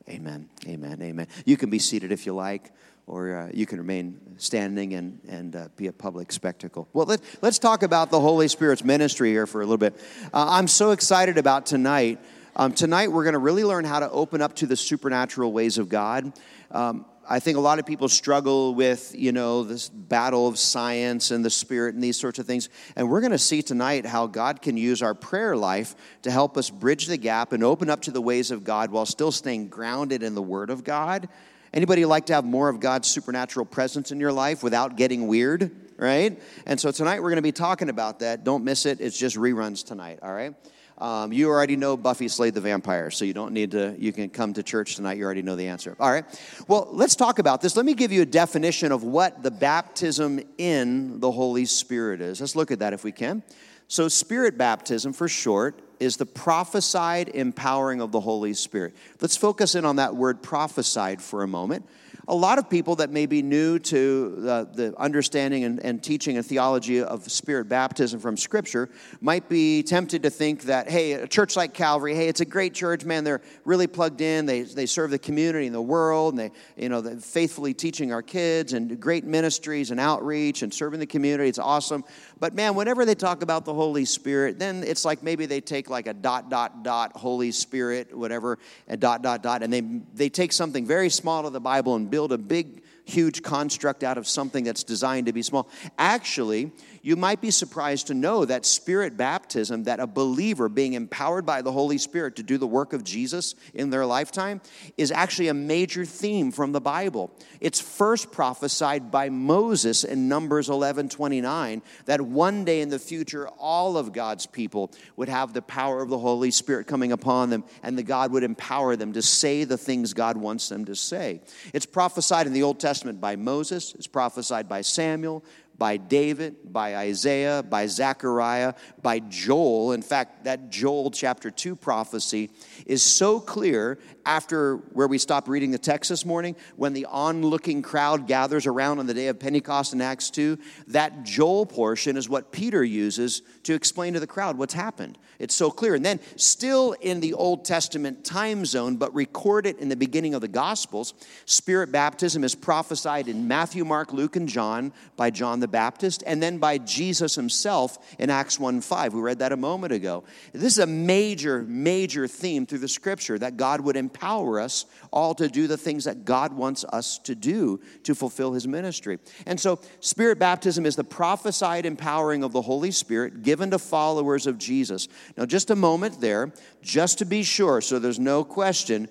[0.09, 0.49] Amen.
[0.67, 1.01] Amen.
[1.01, 1.29] Amen.
[1.45, 2.73] You can be seated if you like
[3.07, 6.89] or uh, you can remain standing and, and uh, be a public spectacle.
[6.93, 9.95] Well, let, let's talk about the Holy Spirit's ministry here for a little bit.
[10.33, 12.19] Uh, I'm so excited about tonight.
[12.57, 15.77] Um, tonight, we're going to really learn how to open up to the supernatural ways
[15.79, 16.33] of God.
[16.71, 21.31] Um, I think a lot of people struggle with, you know, this battle of science
[21.31, 22.69] and the spirit and these sorts of things.
[22.97, 26.57] And we're going to see tonight how God can use our prayer life to help
[26.57, 29.69] us bridge the gap and open up to the ways of God while still staying
[29.69, 31.29] grounded in the Word of God
[31.75, 35.73] Anybody like to have more of God's supernatural presence in your life without getting weird,
[35.97, 36.41] right?
[36.67, 38.45] And so tonight we're going to be talking about that.
[38.45, 39.01] Don't miss it.
[39.01, 40.55] It's just reruns tonight, all right?
[40.99, 44.31] Um, you already know Buffy slayed the vampire, so you don't need to, you can
[44.31, 45.19] come to church tonight.
[45.19, 45.97] You already know the answer.
[45.99, 46.25] All right.
[46.69, 47.77] Well, let's talk about this.
[47.77, 52.41] Let me give you a definition of what the baptism in the Holy Spirit is.
[52.41, 53.43] Let's look at that if we can.
[53.89, 58.95] So, spirit baptism for short is the prophesied empowering of the Holy Spirit.
[59.21, 61.87] Let's focus in on that word prophesied for a moment
[62.27, 66.37] a lot of people that may be new to the, the understanding and, and, teaching
[66.37, 71.27] and theology of spirit baptism from Scripture might be tempted to think that, hey, a
[71.27, 73.25] church like Calvary, hey, it's a great church, man.
[73.25, 74.47] They're really plugged in.
[74.47, 78.13] They, they serve the community and the world, and they, you know, they're faithfully teaching
[78.13, 81.49] our kids and great ministries and outreach and serving the community.
[81.49, 82.05] It's awesome.
[82.39, 85.89] But man, whenever they talk about the Holy Spirit, then it's like maybe they take
[85.89, 88.59] like a dot, dot, dot, Holy Spirit, whatever,
[88.89, 89.81] and dot, dot, dot, and they,
[90.15, 94.17] they take something very small of the Bible and build a big huge construct out
[94.17, 95.69] of something that's designed to be small.
[95.99, 96.71] Actually,
[97.05, 101.63] you might be surprised to know that spirit baptism, that a believer being empowered by
[101.63, 104.61] the Holy Spirit to do the work of Jesus in their lifetime,
[104.97, 107.31] is actually a major theme from the Bible.
[107.61, 113.47] It's first prophesied by Moses in Numbers 11 29 that one day in the future,
[113.59, 117.65] all of God's people would have the power of the Holy Spirit coming upon them,
[117.83, 121.43] and the God would empower them to say the things God wants them to say.
[121.73, 125.45] It's prophesied in the Old Testament Testament by Moses, it's prophesied by Samuel,
[125.79, 129.93] by David, by Isaiah, by Zechariah, by Joel.
[129.93, 132.51] In fact, that Joel chapter 2 prophecy
[132.87, 137.83] is so clear after where we stopped reading the text this morning, when the onlooking
[137.83, 142.29] crowd gathers around on the day of Pentecost in Acts 2, that Joel portion is
[142.29, 145.19] what Peter uses to explain to the crowd what's happened.
[145.39, 145.95] It's so clear.
[145.95, 150.41] And then, still in the Old Testament time zone, but recorded in the beginning of
[150.41, 155.69] the Gospels, Spirit baptism is prophesied in Matthew, Mark, Luke, and John by John the
[155.69, 159.15] Baptist and then by Jesus himself in Acts 1 5.
[159.15, 160.25] We read that a moment ago.
[160.53, 165.33] This is a major, major theme through the scripture that God would empower us all
[165.37, 169.21] to do the things that God wants us to do to fulfill his ministry.
[169.47, 174.49] And so, Spirit baptism is the prophesied empowering of the Holy Spirit given to followers
[174.49, 175.07] of Jesus.
[175.37, 179.09] Now, just a moment there, just to be sure, so there's no question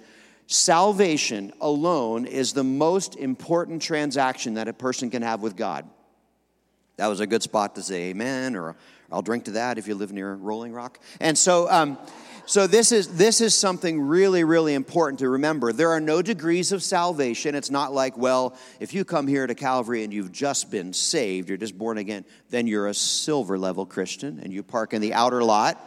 [0.48, 5.90] salvation alone is the most important transaction that a person can have with God.
[6.98, 8.76] That was a good spot to say amen, or
[9.10, 11.00] I'll drink to that if you live near Rolling Rock.
[11.20, 11.98] And so, um,
[12.46, 15.72] so this is this is something really, really important to remember.
[15.72, 17.56] There are no degrees of salvation.
[17.56, 21.50] It's not like, well, if you come here to Calvary and you've just been saved,
[21.50, 25.14] you're just born again, then you're a silver level Christian and you park in the
[25.14, 25.80] outer lot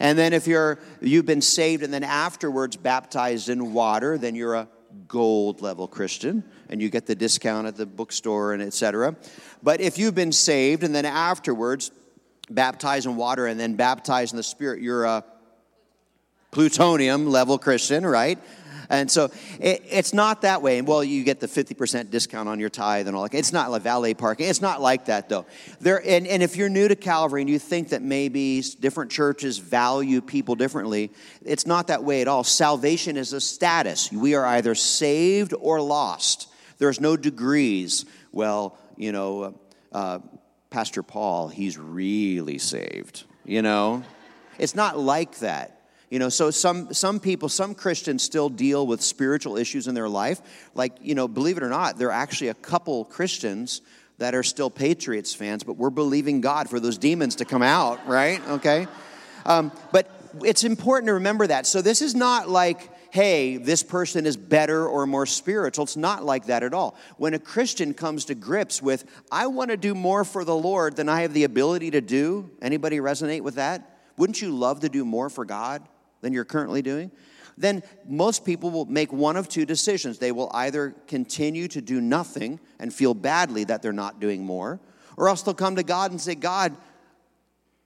[0.00, 4.54] and then if you're you've been saved and then afterwards baptized in water, then you're
[4.54, 4.68] a
[5.08, 9.16] gold level Christian and you get the discount at the bookstore and etc.
[9.62, 11.90] But if you've been saved and then afterwards
[12.50, 15.24] baptized in water and then baptized in the spirit, you're a
[16.52, 18.38] plutonium level Christian, right?
[18.92, 20.76] And so it, it's not that way.
[20.76, 23.32] And well, you get the 50% discount on your tithe and all that.
[23.32, 24.48] It's not like valet parking.
[24.48, 25.46] It's not like that, though.
[25.80, 29.56] There, and, and if you're new to Calvary and you think that maybe different churches
[29.56, 31.10] value people differently,
[31.42, 32.44] it's not that way at all.
[32.44, 34.12] Salvation is a status.
[34.12, 36.48] We are either saved or lost.
[36.76, 38.04] There's no degrees.
[38.30, 39.58] Well, you know,
[39.90, 40.18] uh,
[40.68, 44.02] Pastor Paul, he's really saved, you know?
[44.58, 45.81] It's not like that.
[46.12, 50.10] You know, so some, some people, some Christians still deal with spiritual issues in their
[50.10, 50.42] life.
[50.74, 53.80] Like, you know, believe it or not, there are actually a couple Christians
[54.18, 58.06] that are still Patriots fans, but we're believing God for those demons to come out,
[58.06, 58.46] right?
[58.46, 58.86] Okay?
[59.46, 60.10] Um, but
[60.44, 61.66] it's important to remember that.
[61.66, 65.84] So this is not like, hey, this person is better or more spiritual.
[65.84, 66.94] It's not like that at all.
[67.16, 70.94] When a Christian comes to grips with, I want to do more for the Lord
[70.94, 74.00] than I have the ability to do, anybody resonate with that?
[74.18, 75.88] Wouldn't you love to do more for God?
[76.22, 77.10] Than you're currently doing,
[77.58, 80.18] then most people will make one of two decisions.
[80.18, 84.80] They will either continue to do nothing and feel badly that they're not doing more,
[85.18, 86.74] or else they'll come to God and say, God,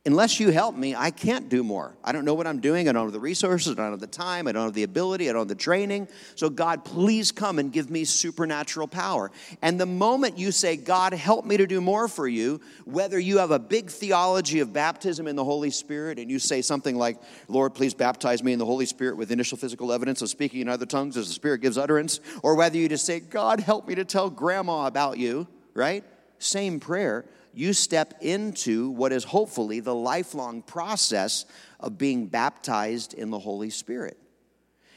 [0.06, 1.96] unless you help me, I can't do more.
[2.04, 2.88] I don't know what I'm doing.
[2.88, 3.72] I don't have the resources.
[3.72, 4.46] I don't have the time.
[4.46, 5.28] I don't have the ability.
[5.28, 6.06] I don't have the training.
[6.36, 9.32] So, God, please come and give me supernatural power.
[9.62, 13.38] And the moment you say, God, help me to do more for you, whether you
[13.38, 17.18] have a big theology of baptism in the Holy Spirit and you say something like,
[17.48, 20.68] Lord, please baptize me in the Holy Spirit with initial physical evidence of speaking in
[20.68, 23.96] other tongues as the Spirit gives utterance, or whether you just say, God, help me
[23.96, 26.04] to tell grandma about you, right?
[26.38, 27.24] Same prayer
[27.56, 31.46] you step into what is hopefully the lifelong process
[31.80, 34.18] of being baptized in the Holy Spirit.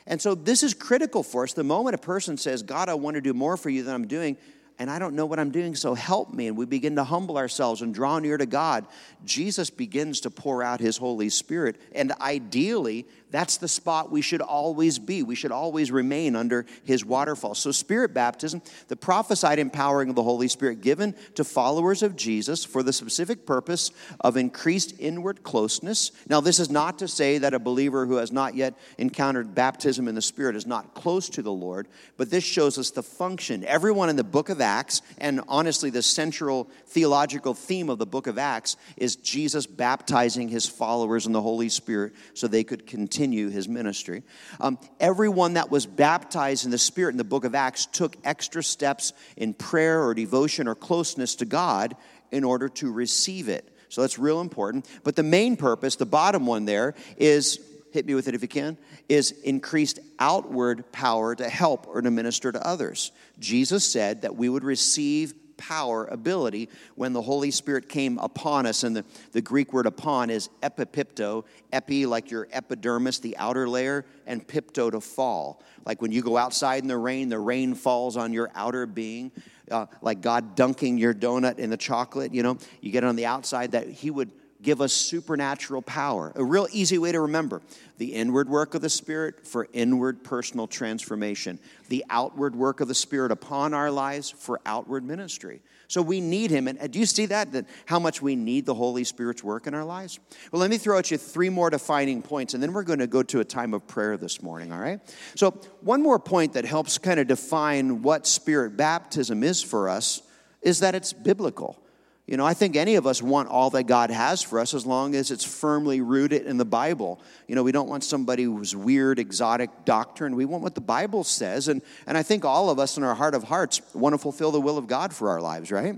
[0.06, 1.54] And so this is critical for us.
[1.54, 4.08] The moment a person says, God, I want to do more for you than I'm
[4.08, 4.38] doing,
[4.78, 6.48] and I don't know what I'm doing, so help me.
[6.48, 8.88] And we begin to humble ourselves and draw near to God.
[9.24, 11.78] Jesus begins to pour out his Holy Spirit.
[11.94, 15.22] And ideally, that's the spot we should always be.
[15.22, 17.54] We should always remain under his waterfall.
[17.54, 22.66] So, Spirit baptism, the prophesied empowering of the Holy Spirit given to followers of Jesus
[22.66, 26.12] for the specific purpose of increased inward closeness.
[26.28, 30.08] Now, this is not to say that a believer who has not yet encountered baptism
[30.08, 31.88] in the Spirit is not close to the Lord,
[32.18, 33.64] but this shows us the function.
[33.64, 38.26] Everyone in the book of Acts, and honestly, the central theological theme of the book
[38.26, 43.19] of Acts is Jesus baptizing his followers in the Holy Spirit so they could continue
[43.20, 44.24] continue his ministry.
[44.62, 48.64] Um, everyone that was baptized in the Spirit in the book of Acts took extra
[48.64, 51.98] steps in prayer or devotion or closeness to God
[52.32, 53.76] in order to receive it.
[53.90, 54.90] So that's real important.
[55.04, 57.60] But the main purpose, the bottom one there, is
[57.92, 58.78] hit me with it if you can,
[59.10, 63.12] is increased outward power to help or to minister to others.
[63.38, 68.84] Jesus said that we would receive power, ability, when the Holy Spirit came upon us.
[68.84, 71.46] And the, the Greek word upon is epipipto.
[71.72, 75.62] Epi, like your epidermis, the outer layer, and pipto, to fall.
[75.86, 79.32] Like when you go outside in the rain, the rain falls on your outer being.
[79.70, 83.16] Uh, like God dunking your donut in the chocolate, you know, you get it on
[83.16, 86.32] the outside, that He would give us supernatural power.
[86.36, 87.62] A real easy way to remember
[87.98, 92.96] the inward work of the Spirit for inward personal transformation, the outward work of the
[92.96, 95.62] Spirit upon our lives for outward ministry.
[95.88, 96.68] So we need Him.
[96.68, 97.52] And do you see that?
[97.54, 100.20] That how much we need the Holy Spirit's work in our lives?
[100.52, 103.08] Well, let me throw at you three more defining points, and then we're going to
[103.08, 105.00] go to a time of prayer this morning, all right?
[105.36, 110.22] So, one more point that helps kind of define what Spirit baptism is for us
[110.62, 111.82] is that it's biblical.
[112.30, 114.86] You know, I think any of us want all that God has for us as
[114.86, 117.20] long as it's firmly rooted in the Bible.
[117.48, 120.36] You know, we don't want somebody who's weird, exotic doctrine.
[120.36, 121.70] We want what the Bible says.
[121.70, 124.52] And, and I think all of us in our heart of hearts want to fulfill
[124.52, 125.98] the will of God for our lives, right?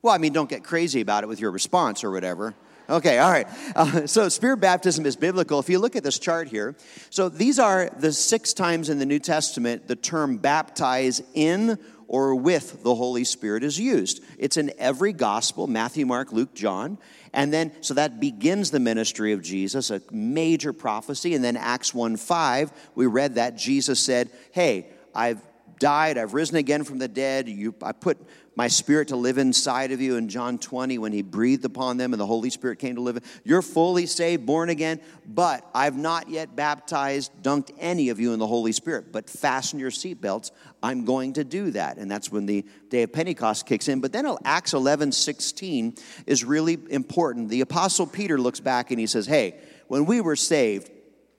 [0.00, 2.54] Well, I mean, don't get crazy about it with your response or whatever.
[2.88, 3.48] Okay, all right.
[3.74, 5.58] Uh, so, spirit baptism is biblical.
[5.58, 6.76] If you look at this chart here,
[7.10, 12.34] so these are the six times in the New Testament the term baptize in or
[12.34, 14.24] with the Holy Spirit is used.
[14.38, 16.98] It's in every gospel Matthew, Mark, Luke, John.
[17.32, 21.34] And then, so that begins the ministry of Jesus, a major prophecy.
[21.34, 25.40] And then, Acts 1 5, we read that Jesus said, Hey, I've
[25.78, 27.48] died, I've risen again from the dead.
[27.48, 28.18] You, I put
[28.58, 32.12] my spirit to live inside of you in John 20 when he breathed upon them
[32.12, 33.40] and the Holy Spirit came to live.
[33.44, 38.40] You're fully saved, born again, but I've not yet baptized, dunked any of you in
[38.40, 39.12] the Holy Spirit.
[39.12, 40.50] But fasten your seatbelts.
[40.82, 41.98] I'm going to do that.
[41.98, 44.00] And that's when the day of Pentecost kicks in.
[44.00, 45.94] But then Acts 11 16
[46.26, 47.50] is really important.
[47.50, 50.90] The Apostle Peter looks back and he says, Hey, when we were saved,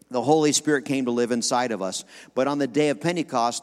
[0.09, 2.05] the Holy Spirit came to live inside of us.
[2.33, 3.61] But on the day of Pentecost,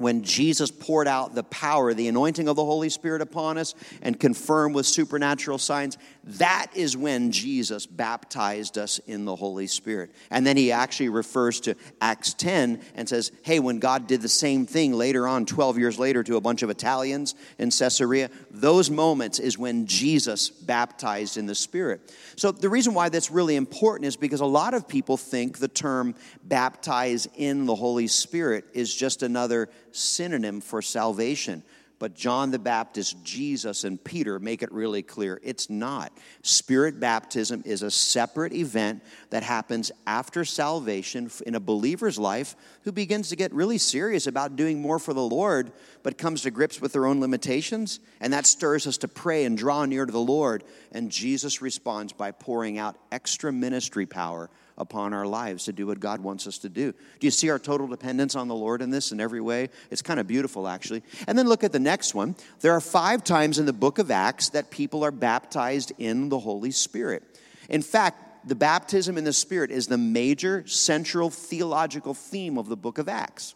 [0.00, 4.18] when Jesus poured out the power, the anointing of the Holy Spirit upon us and
[4.18, 10.10] confirmed with supernatural signs, that is when Jesus baptized us in the Holy Spirit.
[10.30, 14.28] And then he actually refers to Acts 10 and says, hey, when God did the
[14.28, 18.88] same thing later on, 12 years later, to a bunch of Italians in Caesarea, those
[18.88, 22.00] moments is when Jesus baptized in the Spirit.
[22.36, 25.68] So the reason why that's really important is because a lot of people think the
[25.68, 31.62] term baptize in the Holy Spirit is just another synonym for salvation.
[32.00, 36.10] But John the Baptist, Jesus, and Peter make it really clear it's not.
[36.42, 42.90] Spirit baptism is a separate event that happens after salvation in a believer's life who
[42.92, 45.72] begins to get really serious about doing more for the Lord,
[46.02, 48.00] but comes to grips with their own limitations.
[48.18, 50.64] And that stirs us to pray and draw near to the Lord.
[50.92, 54.48] And Jesus responds by pouring out extra ministry power
[54.80, 56.92] upon our lives to do what God wants us to do.
[56.92, 59.68] Do you see our total dependence on the Lord in this in every way?
[59.90, 61.02] It's kind of beautiful, actually.
[61.28, 62.34] And then look at the next one.
[62.60, 66.38] There are five times in the book of Acts that people are baptized in the
[66.38, 67.22] Holy Spirit.
[67.68, 72.76] In fact, the baptism in the Spirit is the major central theological theme of the
[72.76, 73.54] book of Acts.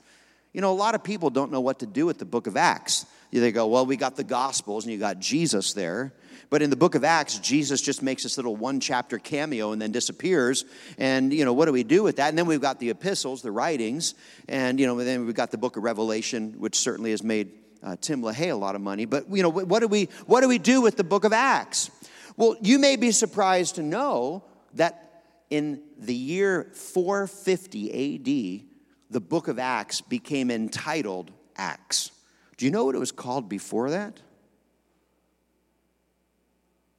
[0.52, 2.56] You know, a lot of people don't know what to do with the book of
[2.56, 3.06] Acts.
[3.40, 6.12] They go, well, we got the Gospels and you got Jesus there.
[6.50, 9.82] But in the book of Acts, Jesus just makes this little one chapter cameo and
[9.82, 10.64] then disappears.
[10.98, 12.28] And, you know, what do we do with that?
[12.28, 14.14] And then we've got the epistles, the writings,
[14.48, 17.50] and, you know, then we've got the book of Revelation, which certainly has made
[17.82, 19.04] uh, Tim LaHaye a lot of money.
[19.04, 21.90] But, you know, what do, we, what do we do with the book of Acts?
[22.36, 24.44] Well, you may be surprised to know
[24.74, 28.66] that in the year 450 AD,
[29.10, 32.12] the book of Acts became entitled Acts.
[32.56, 34.20] Do you know what it was called before that?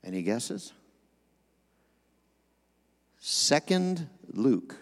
[0.04, 0.74] Any guesses?
[3.20, 4.76] Second Luke.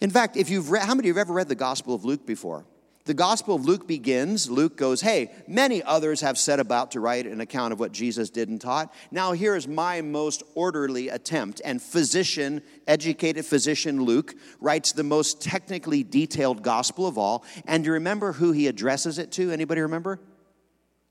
[0.00, 2.04] In fact, if you've read, how many of you have ever read the Gospel of
[2.04, 2.64] Luke before?
[3.06, 7.24] The Gospel of Luke begins, Luke goes, Hey, many others have set about to write
[7.24, 8.92] an account of what Jesus did and taught.
[9.12, 11.60] Now, here is my most orderly attempt.
[11.64, 17.44] And physician, educated physician Luke, writes the most technically detailed gospel of all.
[17.64, 19.52] And do you remember who he addresses it to?
[19.52, 20.18] Anybody remember?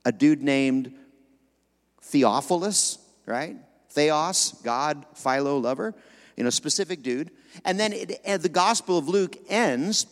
[0.03, 0.93] A dude named
[2.01, 3.55] Theophilus, right?
[3.91, 5.95] Theos, God, Philo, lover,
[6.35, 7.31] you know, specific dude.
[7.63, 10.07] And then it, and the Gospel of Luke ends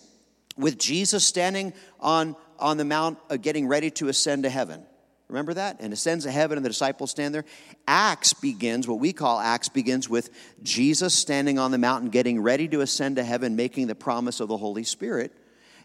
[0.58, 4.84] with Jesus standing on, on the mount of getting ready to ascend to heaven.
[5.28, 5.78] Remember that?
[5.80, 7.46] And ascends to heaven, and the disciples stand there.
[7.88, 10.30] Acts begins, what we call Acts begins with
[10.62, 14.48] Jesus standing on the mountain, getting ready to ascend to heaven, making the promise of
[14.48, 15.32] the Holy Spirit.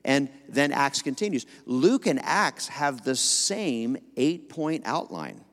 [0.04, 1.46] And then Acts continues.
[1.64, 5.44] Luke and Acts have the same eight point outline.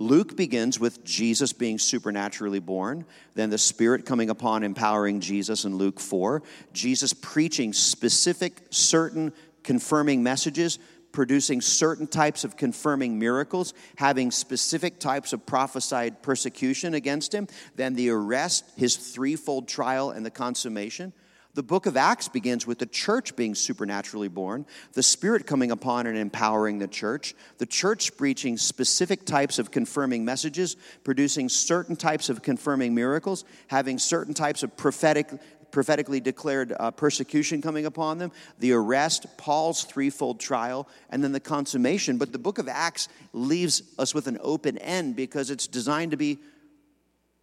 [0.00, 5.74] Luke begins with Jesus being supernaturally born, then the Spirit coming upon, empowering Jesus in
[5.74, 6.40] Luke 4,
[6.72, 9.32] Jesus preaching specific, certain,
[9.64, 10.78] confirming messages,
[11.10, 17.94] producing certain types of confirming miracles, having specific types of prophesied persecution against him, then
[17.94, 21.12] the arrest, his threefold trial, and the consummation.
[21.58, 26.06] The book of Acts begins with the church being supernaturally born, the Spirit coming upon
[26.06, 32.28] and empowering the church, the church preaching specific types of confirming messages, producing certain types
[32.28, 35.32] of confirming miracles, having certain types of prophetic
[35.72, 41.40] prophetically declared uh, persecution coming upon them, the arrest, Paul's threefold trial, and then the
[41.40, 42.18] consummation.
[42.18, 46.16] But the book of Acts leaves us with an open end because it's designed to
[46.16, 46.38] be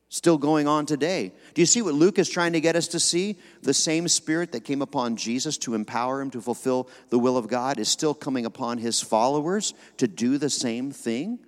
[0.10, 1.34] still going on today.
[1.54, 3.38] Do you see what Luke is trying to get us to see?
[3.64, 7.48] The same spirit that came upon Jesus to empower him to fulfill the will of
[7.48, 11.40] God is still coming upon his followers to do the same thing.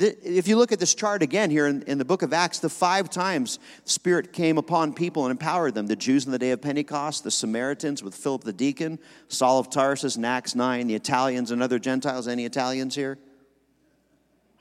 [0.00, 3.10] If you look at this chart again here in, the book of Acts, the five
[3.10, 7.24] times Spirit came upon people and empowered them the Jews in the day of Pentecost,
[7.24, 11.62] the Samaritans with Philip the deacon, Saul of Tarsus in Acts 9, the Italians and
[11.62, 12.28] other Gentiles.
[12.28, 13.18] Any Italians here?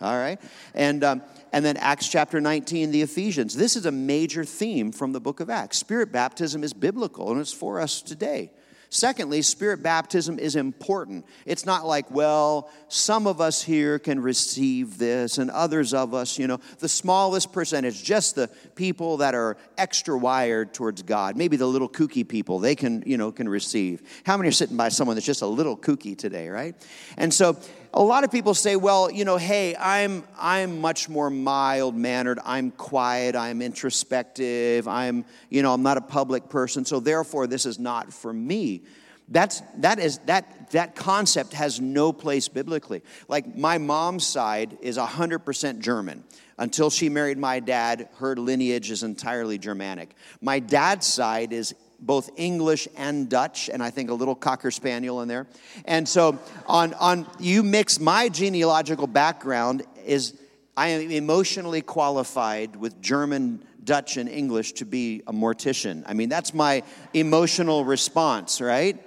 [0.01, 0.39] All right.
[0.73, 1.21] And, um,
[1.51, 3.55] and then Acts chapter 19, the Ephesians.
[3.55, 5.77] This is a major theme from the book of Acts.
[5.77, 8.51] Spirit baptism is biblical and it's for us today.
[8.89, 11.25] Secondly, spirit baptism is important.
[11.45, 16.39] It's not like, well, some of us here can receive this and others of us,
[16.39, 21.35] you know, the smallest percentage, just the people that are extra wired towards God.
[21.35, 24.01] Maybe the little kooky people, they can, you know, can receive.
[24.25, 26.73] How many are sitting by someone that's just a little kooky today, right?
[27.17, 27.57] And so
[27.93, 32.39] a lot of people say, well, you know, hey, I'm, I'm much more mild mannered.
[32.45, 33.35] I'm quiet.
[33.35, 34.87] I'm introspective.
[34.87, 36.85] I'm, you know, I'm not a public person.
[36.85, 38.81] So therefore, this is not for me.
[39.29, 43.01] That's, that, is, that, that concept has no place biblically.
[43.27, 46.23] Like my mom's side is 100% German.
[46.59, 50.15] Until she married my dad, her lineage is entirely Germanic.
[50.41, 55.21] My dad's side is both English and Dutch, and I think a little Cocker Spaniel
[55.21, 55.47] in there.
[55.85, 60.39] And so, on, on you mix my genealogical background is
[60.75, 66.03] I am emotionally qualified with German, Dutch, and English to be a mortician.
[66.05, 66.83] I mean, that's my
[67.13, 69.03] emotional response, right?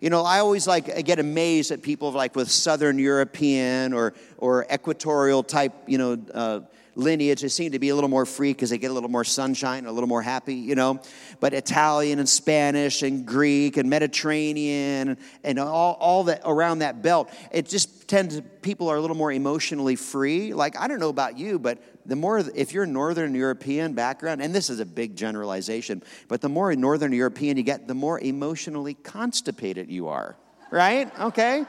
[0.00, 4.12] You know, I always like I get amazed at people like with Southern European or
[4.38, 6.60] or equatorial type, you know, uh,
[6.96, 9.24] lineage, they seem to be a little more free because they get a little more
[9.24, 11.00] sunshine, a little more happy, you know.
[11.40, 17.30] But Italian and Spanish and Greek and Mediterranean and all, all that around that belt,
[17.52, 20.54] it just tends to people are a little more emotionally free.
[20.54, 24.54] Like, I don't know about you, but the more, if you're Northern European background, and
[24.54, 28.94] this is a big generalization, but the more Northern European you get, the more emotionally
[28.94, 30.36] constipated you are,
[30.70, 31.10] right?
[31.20, 31.64] Okay?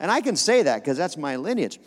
[0.00, 1.78] And I can say that because that's my lineage.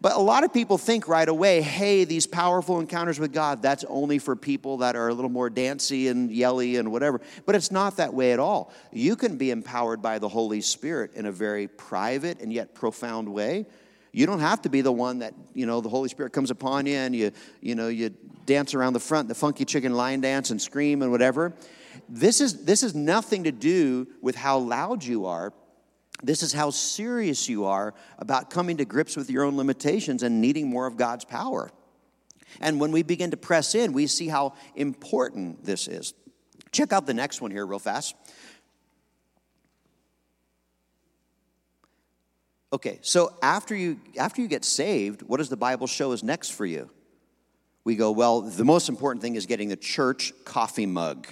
[0.00, 3.82] But a lot of people think right away, hey, these powerful encounters with God, that's
[3.84, 7.20] only for people that are a little more dancy and yelly and whatever.
[7.46, 8.72] But it's not that way at all.
[8.92, 13.28] You can be empowered by the Holy Spirit in a very private and yet profound
[13.28, 13.66] way.
[14.12, 16.86] You don't have to be the one that, you know, the Holy Spirit comes upon
[16.86, 18.10] you and you, you know, you
[18.46, 21.52] dance around the front, the funky chicken line dance and scream and whatever.
[22.08, 25.52] This is, this is nothing to do with how loud you are
[26.22, 30.40] this is how serious you are about coming to grips with your own limitations and
[30.40, 31.70] needing more of God's power.
[32.60, 36.14] And when we begin to press in, we see how important this is.
[36.72, 38.14] Check out the next one here, real fast.
[42.72, 46.50] Okay, so after you after you get saved, what does the Bible show is next
[46.50, 46.90] for you?
[47.84, 51.26] We go, well, the most important thing is getting the church coffee mug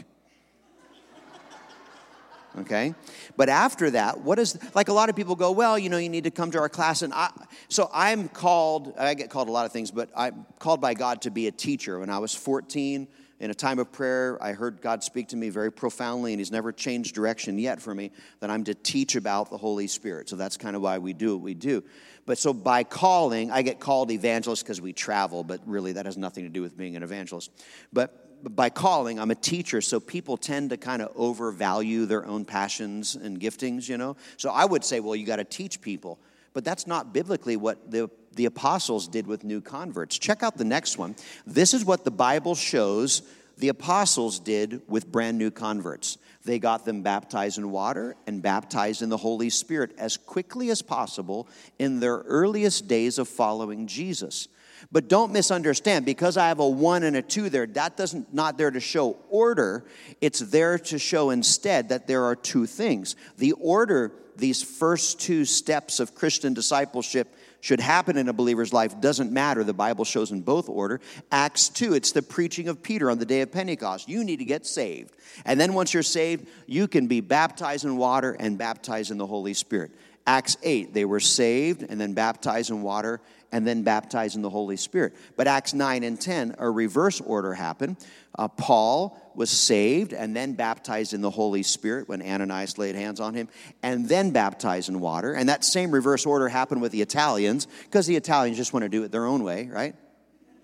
[2.58, 2.94] okay?
[3.36, 6.08] But after that what is like a lot of people go well you know you
[6.08, 7.30] need to come to our class and I,
[7.68, 11.22] so i'm called i get called a lot of things but i'm called by god
[11.22, 11.98] to be a teacher.
[11.98, 15.48] When i was 14 in a time of prayer i heard god speak to me
[15.50, 19.50] very profoundly and he's never changed direction yet for me that i'm to teach about
[19.50, 20.28] the holy spirit.
[20.28, 21.84] So that's kind of why we do what we do.
[22.24, 26.16] But so by calling i get called evangelist because we travel but really that has
[26.16, 27.50] nothing to do with being an evangelist.
[27.92, 32.44] But by calling, I'm a teacher, so people tend to kind of overvalue their own
[32.44, 34.16] passions and giftings, you know?
[34.36, 36.18] So I would say, well, you got to teach people.
[36.52, 40.18] But that's not biblically what the, the apostles did with new converts.
[40.18, 41.14] Check out the next one.
[41.46, 43.22] This is what the Bible shows
[43.58, 46.18] the apostles did with brand new converts.
[46.44, 50.82] They got them baptized in water and baptized in the Holy Spirit as quickly as
[50.82, 54.48] possible in their earliest days of following Jesus.
[54.92, 58.56] But don't misunderstand, because I have a one and a two there, that doesn't not
[58.56, 59.84] there to show order.
[60.20, 63.16] It's there to show instead that there are two things.
[63.38, 69.00] The order, these first two steps of Christian discipleship should happen in a believer's life
[69.00, 69.64] doesn't matter.
[69.64, 71.00] The Bible shows in both order.
[71.32, 74.08] Acts 2, it's the preaching of Peter on the day of Pentecost.
[74.08, 75.16] You need to get saved.
[75.44, 79.26] And then once you're saved, you can be baptized in water and baptized in the
[79.26, 79.90] Holy Spirit.
[80.28, 83.20] Acts 8, they were saved and then baptized in water
[83.52, 85.14] and then baptized in the Holy Spirit.
[85.36, 87.96] But Acts 9 and 10, a reverse order happened.
[88.38, 93.20] Uh, Paul was saved and then baptized in the Holy Spirit when Ananias laid hands
[93.20, 93.48] on him,
[93.82, 95.32] and then baptized in water.
[95.32, 98.88] And that same reverse order happened with the Italians because the Italians just want to
[98.88, 99.94] do it their own way, right?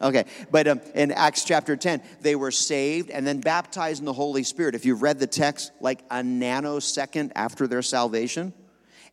[0.02, 4.12] Okay, but um, in Acts chapter 10, they were saved and then baptized in the
[4.12, 4.74] Holy Spirit.
[4.74, 8.52] If you've read the text, like a nanosecond after their salvation,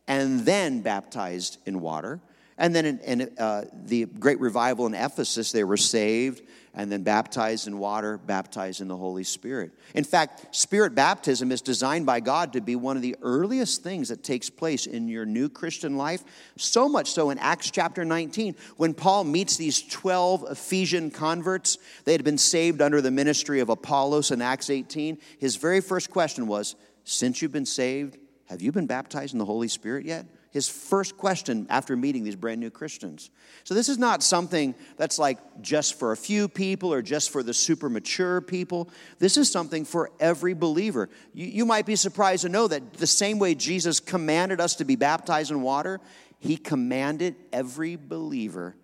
[0.08, 2.20] and then baptized in water.
[2.60, 6.42] And then in, in uh, the great revival in Ephesus, they were saved
[6.74, 9.72] and then baptized in water, baptized in the Holy Spirit.
[9.94, 14.10] In fact, spirit baptism is designed by God to be one of the earliest things
[14.10, 16.22] that takes place in your new Christian life.
[16.58, 22.12] So much so in Acts chapter 19, when Paul meets these 12 Ephesian converts, they
[22.12, 25.16] had been saved under the ministry of Apollos in Acts 18.
[25.38, 28.18] His very first question was, Since you've been saved,
[28.50, 30.26] have you been baptized in the Holy Spirit yet?
[30.50, 33.30] His first question after meeting these brand new Christians.
[33.64, 37.42] So, this is not something that's like just for a few people or just for
[37.42, 38.90] the super mature people.
[39.18, 41.08] This is something for every believer.
[41.32, 44.84] You, you might be surprised to know that the same way Jesus commanded us to
[44.84, 46.00] be baptized in water,
[46.38, 48.74] he commanded every believer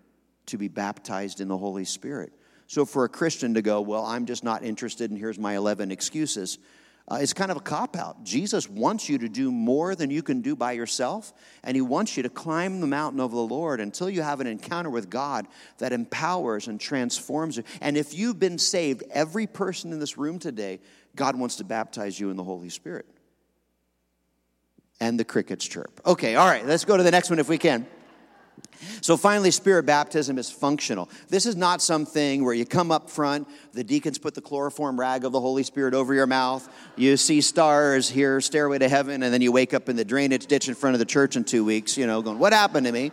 [0.47, 2.31] to be baptized in the Holy Spirit.
[2.67, 5.91] So, for a Christian to go, well, I'm just not interested, and here's my 11
[5.91, 6.59] excuses,
[7.09, 8.23] uh, it's kind of a cop out.
[8.23, 11.33] Jesus wants you to do more than you can do by yourself,
[11.63, 14.47] and He wants you to climb the mountain of the Lord until you have an
[14.47, 15.47] encounter with God
[15.77, 17.63] that empowers and transforms you.
[17.79, 20.79] And if you've been saved, every person in this room today,
[21.15, 23.05] God wants to baptize you in the Holy Spirit.
[24.99, 26.01] And the crickets chirp.
[26.05, 27.85] Okay, all right, let's go to the next one if we can.
[29.01, 31.09] So finally, spirit baptism is functional.
[31.29, 35.23] This is not something where you come up front, the deacons put the chloroform rag
[35.23, 39.33] of the Holy Spirit over your mouth, you see stars, hear Stairway to Heaven, and
[39.33, 41.63] then you wake up in the drainage ditch in front of the church in two
[41.63, 43.11] weeks, you know, going, What happened to me?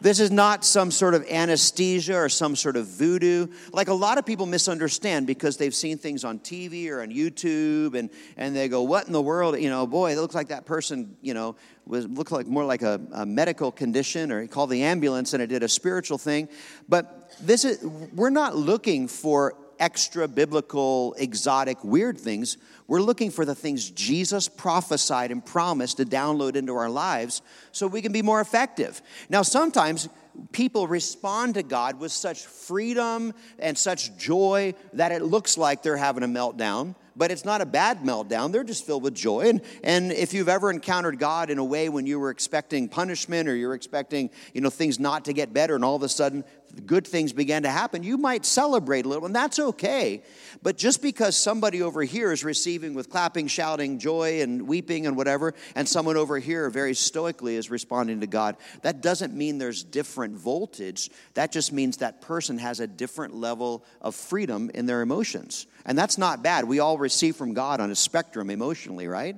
[0.00, 3.48] This is not some sort of anesthesia or some sort of voodoo.
[3.72, 7.94] Like a lot of people misunderstand because they've seen things on TV or on YouTube
[7.94, 9.58] and, and they go, What in the world?
[9.58, 12.82] You know, boy, it looks like that person, you know, was looked like more like
[12.82, 16.48] a, a medical condition or he called the ambulance and it did a spiritual thing.
[16.88, 22.56] But this is we're not looking for extra biblical, exotic, weird things.
[22.86, 27.86] We're looking for the things Jesus prophesied and promised to download into our lives so
[27.86, 29.02] we can be more effective.
[29.28, 30.08] Now, sometimes
[30.52, 35.96] people respond to God with such freedom and such joy that it looks like they're
[35.96, 38.52] having a meltdown but it's not a bad meltdown.
[38.52, 39.48] They're just filled with joy.
[39.48, 43.48] And, and if you've ever encountered God in a way when you were expecting punishment
[43.48, 46.44] or you're expecting, you know, things not to get better and all of a sudden
[46.86, 50.22] good things began to happen, you might celebrate a little, and that's okay.
[50.62, 55.16] But just because somebody over here is receiving with clapping, shouting, joy, and weeping and
[55.16, 59.82] whatever, and someone over here very stoically is responding to God, that doesn't mean there's
[59.82, 61.10] different voltage.
[61.34, 65.66] That just means that person has a different level of freedom in their emotions.
[65.84, 66.64] And that's not bad.
[66.64, 69.36] We all receive from God on a spectrum emotionally, right?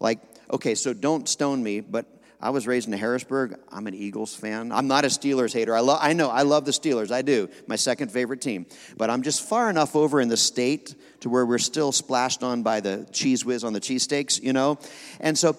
[0.00, 0.20] Like,
[0.50, 2.06] okay, so don't stone me, but
[2.44, 3.58] I was raised in Harrisburg.
[3.72, 4.70] I'm an Eagles fan.
[4.70, 5.74] I'm not a Steelers hater.
[5.74, 7.10] I, lo- I know, I love the Steelers.
[7.10, 7.48] I do.
[7.66, 8.66] My second favorite team.
[8.98, 12.62] But I'm just far enough over in the state to where we're still splashed on
[12.62, 14.78] by the Cheez Whiz on the cheesesteaks, you know?
[15.20, 15.56] And so,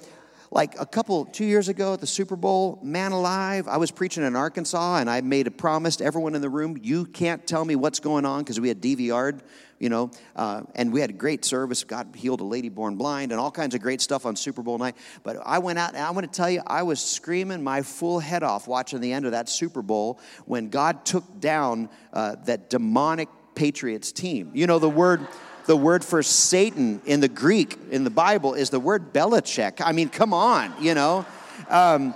[0.52, 4.24] like a couple, two years ago at the Super Bowl, man alive, I was preaching
[4.24, 7.66] in Arkansas and I made a promise to everyone in the room you can't tell
[7.66, 9.42] me what's going on because we had DVR'd
[9.80, 11.84] you know, uh, and we had a great service.
[11.84, 14.78] God healed a lady born blind and all kinds of great stuff on Super Bowl
[14.78, 14.96] night.
[15.24, 18.20] But I went out and I want to tell you, I was screaming my full
[18.20, 22.70] head off watching the end of that Super Bowl when God took down uh, that
[22.70, 24.52] demonic Patriots team.
[24.54, 25.28] You know, the word.
[25.68, 29.82] The word for Satan in the Greek, in the Bible, is the word Belichick.
[29.84, 31.26] I mean, come on, you know.
[31.70, 32.14] Um,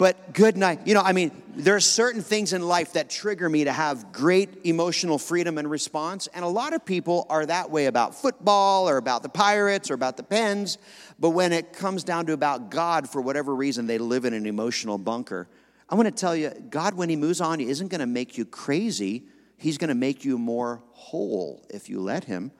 [0.00, 0.86] but good night.
[0.86, 4.12] You know, I mean, there are certain things in life that trigger me to have
[4.12, 6.26] great emotional freedom and response.
[6.32, 9.94] And a lot of people are that way about football or about the Pirates or
[9.94, 10.78] about the Pens.
[11.18, 14.46] But when it comes down to about God, for whatever reason, they live in an
[14.46, 15.48] emotional bunker.
[15.90, 18.38] I want to tell you, God, when He moves on you, isn't going to make
[18.38, 19.24] you crazy.
[19.58, 22.52] He's going to make you more whole if you let Him.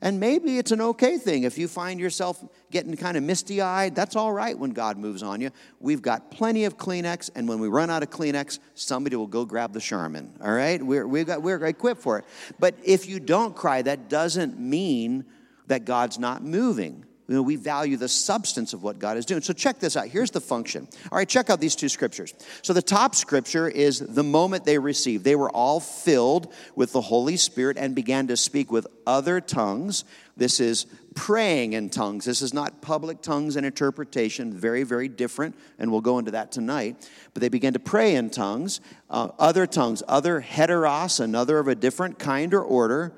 [0.00, 3.96] And maybe it's an okay thing if you find yourself getting kind of misty eyed.
[3.96, 5.50] That's all right when God moves on you.
[5.80, 9.44] We've got plenty of Kleenex, and when we run out of Kleenex, somebody will go
[9.44, 10.38] grab the Charmin.
[10.40, 10.80] All right?
[10.80, 12.24] We're, we've got, we're equipped for it.
[12.60, 15.24] But if you don't cry, that doesn't mean
[15.66, 17.04] that God's not moving.
[17.28, 19.42] You know, we value the substance of what God is doing.
[19.42, 20.08] So check this out.
[20.08, 20.88] Here's the function.
[21.12, 22.32] All right, check out these two scriptures.
[22.62, 25.24] So the top scripture is the moment they received.
[25.24, 30.06] They were all filled with the Holy Spirit and began to speak with other tongues.
[30.38, 32.24] This is praying in tongues.
[32.24, 34.54] This is not public tongues and interpretation.
[34.54, 37.10] Very, very different, and we'll go into that tonight.
[37.34, 41.74] But they began to pray in tongues, uh, other tongues, other heteros, another of a
[41.74, 43.12] different kind or order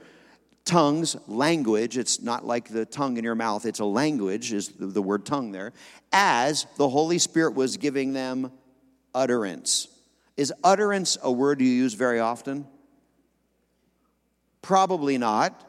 [0.70, 5.02] tongues, language, it's not like the tongue in your mouth, it's a language, is the,
[5.02, 5.72] word tongue there,
[6.12, 8.52] as the Holy Spirit was giving them
[9.12, 9.88] utterance.
[10.36, 12.68] Is utterance a word you use very often?
[14.62, 15.60] Probably not,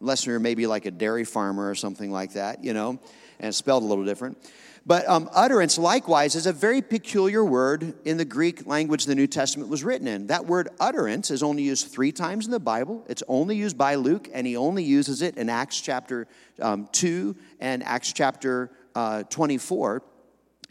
[0.00, 3.00] unless you're maybe like a dairy farmer or something like that, you know,
[3.40, 4.38] and spelled a little different.
[4.86, 9.26] But um, utterance, likewise, is a very peculiar word in the Greek language the New
[9.26, 10.26] Testament was written in.
[10.26, 13.02] That word utterance is only used three times in the Bible.
[13.08, 16.26] It's only used by Luke, and he only uses it in Acts chapter
[16.60, 20.02] um, 2 and Acts chapter uh, 24.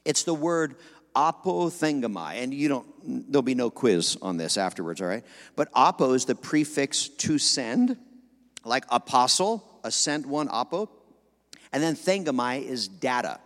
[0.06, 0.76] It's the word
[1.16, 5.24] apothengomai, and you don't, there'll be no quiz on this afterwards, all right?
[5.56, 7.98] But apo is the prefix to send,
[8.64, 10.88] like apostle, a sent one, apo.
[11.72, 13.40] And then thengomai is data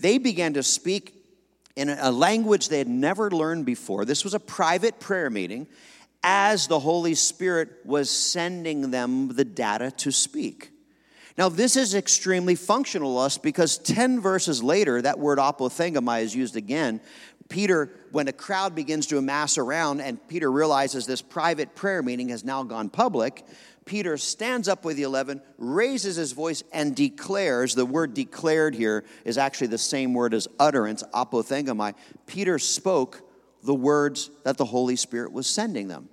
[0.00, 1.14] they began to speak
[1.76, 4.04] in a language they had never learned before.
[4.04, 5.66] This was a private prayer meeting
[6.22, 10.70] as the Holy Spirit was sending them the data to speak.
[11.38, 16.34] Now, this is extremely functional to us because 10 verses later, that word apothengomai is
[16.34, 17.00] used again.
[17.48, 22.28] Peter, when a crowd begins to amass around and Peter realizes this private prayer meeting
[22.28, 23.44] has now gone public,
[23.90, 29.04] Peter stands up with the 11, raises his voice, and declares the word declared here
[29.24, 31.92] is actually the same word as utterance, apothengomai.
[32.24, 33.20] Peter spoke
[33.64, 36.08] the words that the Holy Spirit was sending them.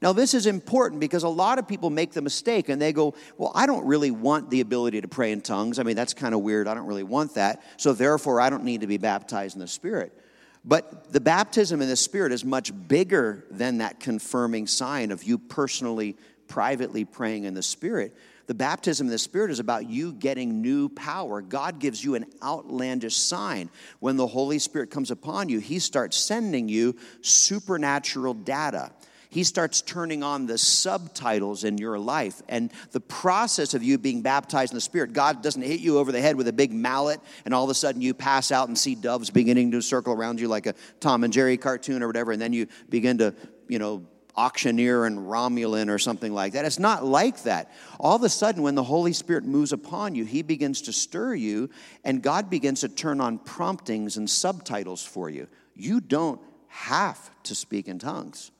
[0.00, 3.14] Now, this is important because a lot of people make the mistake and they go,
[3.36, 5.78] Well, I don't really want the ability to pray in tongues.
[5.78, 6.66] I mean, that's kind of weird.
[6.66, 7.62] I don't really want that.
[7.76, 10.18] So, therefore, I don't need to be baptized in the Spirit.
[10.64, 15.36] But the baptism in the Spirit is much bigger than that confirming sign of you
[15.36, 16.16] personally
[16.48, 18.16] privately praying in the Spirit.
[18.46, 21.42] The baptism in the Spirit is about you getting new power.
[21.42, 23.68] God gives you an outlandish sign.
[24.00, 28.90] When the Holy Spirit comes upon you, He starts sending you supernatural data.
[29.30, 32.40] He starts turning on the subtitles in your life.
[32.48, 36.12] And the process of you being baptized in the Spirit, God doesn't hit you over
[36.12, 38.78] the head with a big mallet and all of a sudden you pass out and
[38.78, 42.32] see doves beginning to circle around you like a Tom and Jerry cartoon or whatever.
[42.32, 43.34] And then you begin to,
[43.68, 44.06] you know,
[44.38, 46.64] auctioneer and Romulan or something like that.
[46.64, 47.72] It's not like that.
[47.98, 51.34] All of a sudden, when the Holy Spirit moves upon you, He begins to stir
[51.34, 51.70] you,
[52.04, 55.48] and God begins to turn on promptings and subtitles for you.
[55.74, 58.52] You don't have to speak in tongues,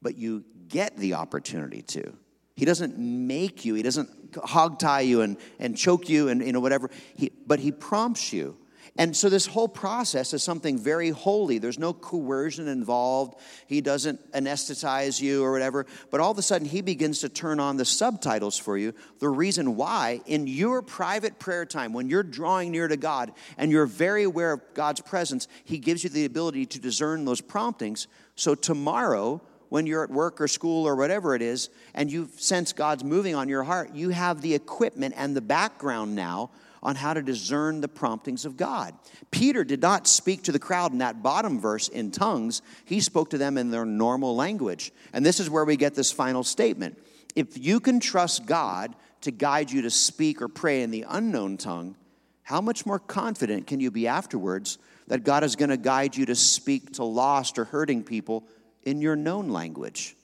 [0.00, 2.14] but you get the opportunity to.
[2.56, 4.08] He doesn't make you, He doesn't
[4.42, 8.32] hog tie you and, and choke you and you know whatever, he, but He prompts
[8.32, 8.56] you.
[8.98, 11.58] And so this whole process is something very holy.
[11.58, 13.38] There's no coercion involved.
[13.66, 15.86] He doesn't anesthetize you or whatever.
[16.10, 18.92] But all of a sudden, he begins to turn on the subtitles for you.
[19.20, 23.70] The reason why, in your private prayer time, when you're drawing near to God and
[23.70, 28.08] you're very aware of God's presence, he gives you the ability to discern those promptings.
[28.34, 32.72] So tomorrow, when you're at work or school or whatever it is, and you sense
[32.72, 36.50] God's moving on your heart, you have the equipment and the background now
[36.82, 38.94] on how to discern the promptings of God.
[39.30, 43.30] Peter did not speak to the crowd in that bottom verse in tongues, he spoke
[43.30, 44.92] to them in their normal language.
[45.12, 46.98] And this is where we get this final statement.
[47.36, 51.58] If you can trust God to guide you to speak or pray in the unknown
[51.58, 51.96] tongue,
[52.42, 56.26] how much more confident can you be afterwards that God is going to guide you
[56.26, 58.44] to speak to lost or hurting people
[58.82, 60.16] in your known language?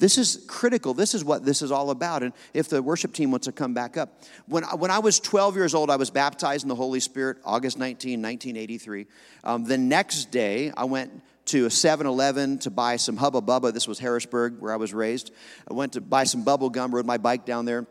[0.00, 0.94] This is critical.
[0.94, 2.22] This is what this is all about.
[2.22, 4.22] And if the worship team wants to come back up.
[4.46, 7.78] When, when I was 12 years old, I was baptized in the Holy Spirit, August
[7.78, 9.06] 19, 1983.
[9.44, 11.12] Um, the next day, I went
[11.46, 13.74] to a 7 Eleven to buy some Hubba Bubba.
[13.74, 15.32] This was Harrisburg, where I was raised.
[15.70, 17.86] I went to buy some bubble gum, rode my bike down there.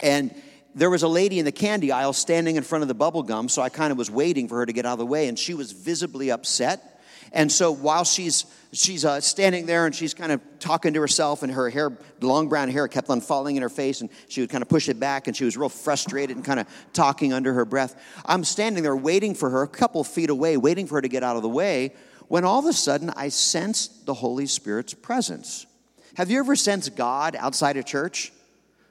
[0.00, 0.32] And
[0.76, 3.48] there was a lady in the candy aisle standing in front of the bubble gum,
[3.48, 5.36] so I kind of was waiting for her to get out of the way, and
[5.36, 6.89] she was visibly upset
[7.32, 11.42] and so while she's she's uh, standing there and she's kind of talking to herself,
[11.42, 14.50] and her hair, long brown hair, kept on falling in her face, and she would
[14.50, 17.52] kind of push it back, and she was real frustrated and kind of talking under
[17.52, 18.00] her breath.
[18.24, 21.22] I'm standing there waiting for her, a couple feet away, waiting for her to get
[21.22, 21.94] out of the way,
[22.28, 25.66] when all of a sudden I sensed the Holy Spirit's presence.
[26.14, 28.32] Have you ever sensed God outside of church?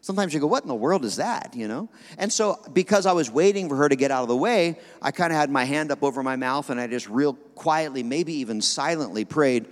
[0.01, 1.53] Sometimes you go, What in the world is that?
[1.55, 1.89] You know?
[2.17, 5.11] And so, because I was waiting for her to get out of the way, I
[5.11, 8.33] kind of had my hand up over my mouth and I just real quietly, maybe
[8.35, 9.67] even silently prayed,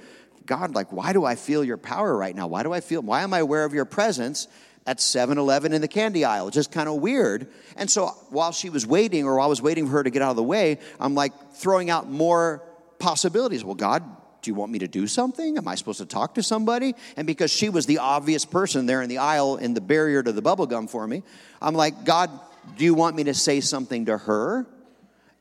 [0.46, 2.48] God, like, why do I feel your power right now?
[2.48, 4.48] Why do I feel, why am I aware of your presence
[4.86, 6.50] at 7 Eleven in the candy aisle?
[6.50, 7.48] Just kind of weird.
[7.76, 10.22] And so, while she was waiting, or while I was waiting for her to get
[10.22, 12.64] out of the way, I'm like throwing out more
[13.00, 13.64] possibilities.
[13.64, 14.04] Well, God,
[14.48, 15.58] do you want me to do something?
[15.58, 16.96] Am I supposed to talk to somebody?
[17.18, 20.32] And because she was the obvious person there in the aisle in the barrier to
[20.32, 21.22] the bubble gum for me,
[21.62, 22.32] I'm like, God,
[22.78, 24.66] do you want me to say something to her?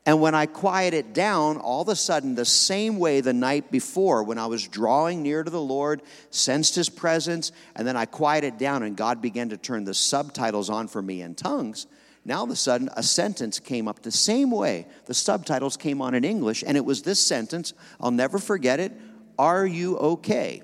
[0.05, 3.71] And when I quiet it down, all of a sudden, the same way the night
[3.71, 8.07] before, when I was drawing near to the Lord, sensed his presence, and then I
[8.07, 11.87] quieted down, and God began to turn the subtitles on for me in tongues.
[12.27, 14.85] Now, all of a sudden, a sentence came up the same way.
[15.05, 17.73] The subtitles came on in English, and it was this sentence.
[18.01, 18.91] I'll never forget it
[19.39, 20.61] Are you okay?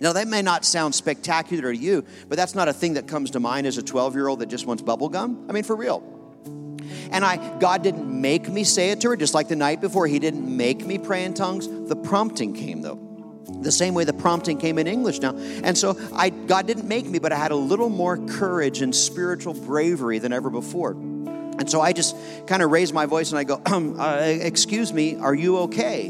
[0.00, 3.32] Now, that may not sound spectacular to you, but that's not a thing that comes
[3.32, 5.44] to mind as a 12 year old that just wants bubble gum.
[5.48, 6.02] I mean, for real.
[7.10, 10.06] And I God didn't make me say it to her, just like the night before.
[10.06, 11.68] He didn't make me pray in tongues.
[11.68, 13.07] The prompting came though
[13.60, 15.36] the same way the prompting came in English now.
[15.36, 18.94] And so I, God didn't make me, but I had a little more courage and
[18.94, 20.92] spiritual bravery than ever before.
[20.92, 25.16] And so I just kind of raised my voice and I go, uh, Excuse me,
[25.16, 26.06] are you okay?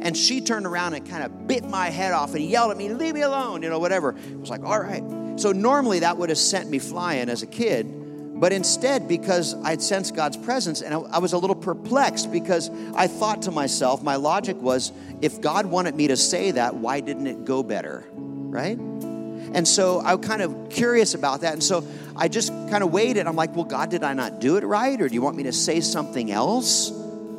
[0.00, 2.88] And she turned around and kind of bit my head off and yelled at me,
[2.88, 4.14] Leave me alone, you know, whatever.
[4.14, 5.02] I was like, All right.
[5.38, 7.86] So normally that would have sent me flying as a kid.
[8.38, 13.08] But instead, because I'd sensed God's presence, and I, was a little perplexed because I
[13.08, 17.26] thought to myself, my logic was, if God wanted me to say that, why didn't
[17.26, 18.04] it go better?
[18.12, 18.78] Right?
[18.78, 21.54] And so I was kind of curious about that.
[21.54, 21.84] And so
[22.14, 23.26] I just kind of waited.
[23.26, 25.00] I'm like, well, God, did I not do it right?
[25.00, 26.90] Or do you want me to say something else?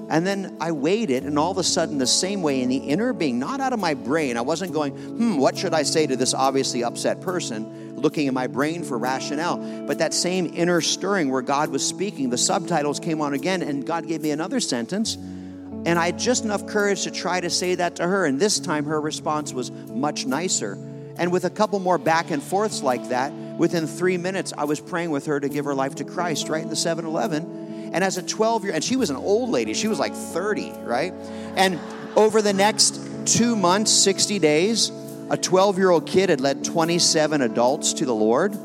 [0.09, 3.13] And then I waited, and all of a sudden, the same way in the inner
[3.13, 6.15] being, not out of my brain, I wasn't going, hmm, what should I say to
[6.15, 9.57] this obviously upset person, looking in my brain for rationale.
[9.85, 13.85] But that same inner stirring where God was speaking, the subtitles came on again, and
[13.85, 15.15] God gave me another sentence.
[15.15, 18.25] And I had just enough courage to try to say that to her.
[18.25, 20.73] And this time, her response was much nicer.
[21.17, 24.79] And with a couple more back and forths like that, within three minutes, I was
[24.79, 27.59] praying with her to give her life to Christ right in the 7 Eleven
[27.93, 30.71] and as a 12 year, and she was an old lady, she was like 30,
[30.83, 31.13] right?
[31.55, 31.79] And
[32.15, 34.91] over the next two months, 60 days,
[35.29, 38.57] a 12 year old kid had led 27 adults to the Lord.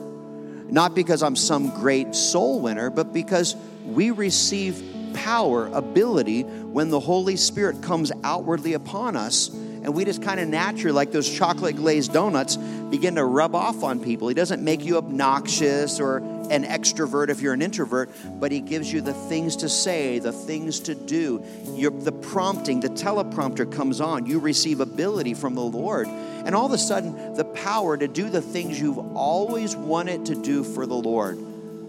[0.71, 3.55] Not because I'm some great soul winner, but because
[3.85, 4.83] we receive
[5.15, 9.49] power, ability when the Holy Spirit comes outwardly upon us
[9.85, 13.83] and we just kind of naturally, like those chocolate glazed donuts, begin to rub off
[13.83, 14.29] on people.
[14.29, 16.19] He doesn't make you obnoxious or
[16.51, 18.11] an extrovert if you're an introvert,
[18.41, 21.45] but he gives you the things to say, the things to do.
[21.77, 24.25] The prompting, the teleprompter comes on.
[24.25, 26.09] You receive ability from the Lord.
[26.09, 30.35] And all of a sudden, the power to do the things you've always wanted to
[30.35, 31.39] do for the Lord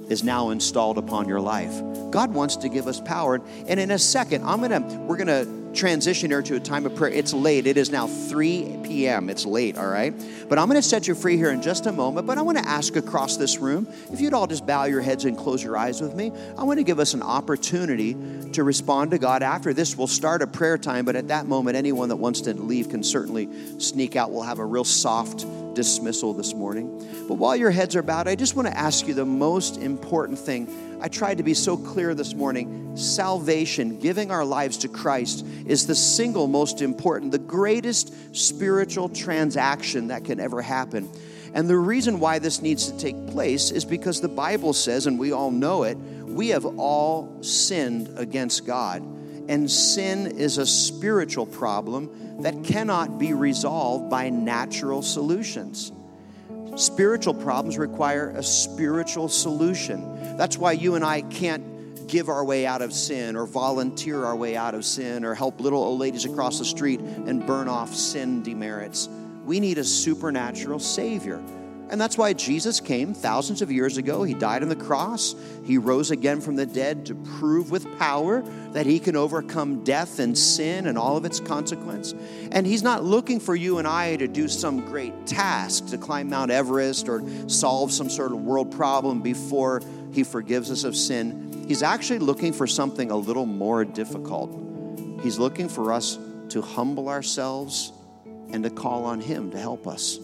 [0.10, 1.74] is now installed upon your life.
[2.12, 3.42] God wants to give us power.
[3.68, 7.12] And in a second, I'm gonna, we're gonna transition here to a time of prayer.
[7.12, 7.68] It's late.
[7.68, 9.30] It is now 3 p.m.
[9.30, 10.14] It's late, all right?
[10.48, 12.26] But I'm going to set you free here in just a moment.
[12.26, 15.26] But I want to ask across this room if you'd all just bow your heads
[15.26, 16.32] and close your eyes with me.
[16.58, 18.16] I want to give us an opportunity
[18.54, 19.44] to respond to God.
[19.44, 21.06] After this, we'll start a prayer time.
[21.06, 23.50] But at that moment, anyone that wants to leave can certainly
[23.80, 24.32] sneak out.
[24.32, 25.46] We'll have a real soft
[25.76, 27.26] dismissal this morning.
[27.28, 30.40] But while your heads are bowed, I just want to ask you the most important
[30.40, 32.96] thing I tried to be so clear this morning.
[32.96, 40.08] Salvation, giving our lives to Christ, is the single most important, the greatest spiritual transaction
[40.08, 41.10] that can ever happen.
[41.54, 45.18] And the reason why this needs to take place is because the Bible says, and
[45.18, 49.02] we all know it, we have all sinned against God.
[49.48, 55.92] And sin is a spiritual problem that cannot be resolved by natural solutions.
[56.76, 60.38] Spiritual problems require a spiritual solution.
[60.38, 64.36] That's why you and I can't give our way out of sin or volunteer our
[64.36, 67.94] way out of sin or help little old ladies across the street and burn off
[67.94, 69.08] sin demerits.
[69.46, 71.42] We need a supernatural Savior.
[71.90, 74.24] And that's why Jesus came thousands of years ago.
[74.24, 75.36] He died on the cross.
[75.64, 80.18] He rose again from the dead to prove with power that he can overcome death
[80.20, 82.14] and sin and all of its consequence.
[82.52, 86.30] And he's not looking for you and I to do some great task to climb
[86.30, 89.82] Mount Everest or solve some sort of world problem before
[90.12, 91.66] he forgives us of sin.
[91.68, 94.60] He's actually looking for something a little more difficult.
[95.22, 96.18] He's looking for us
[96.50, 97.92] to humble ourselves
[98.52, 100.20] and to call on him to help us.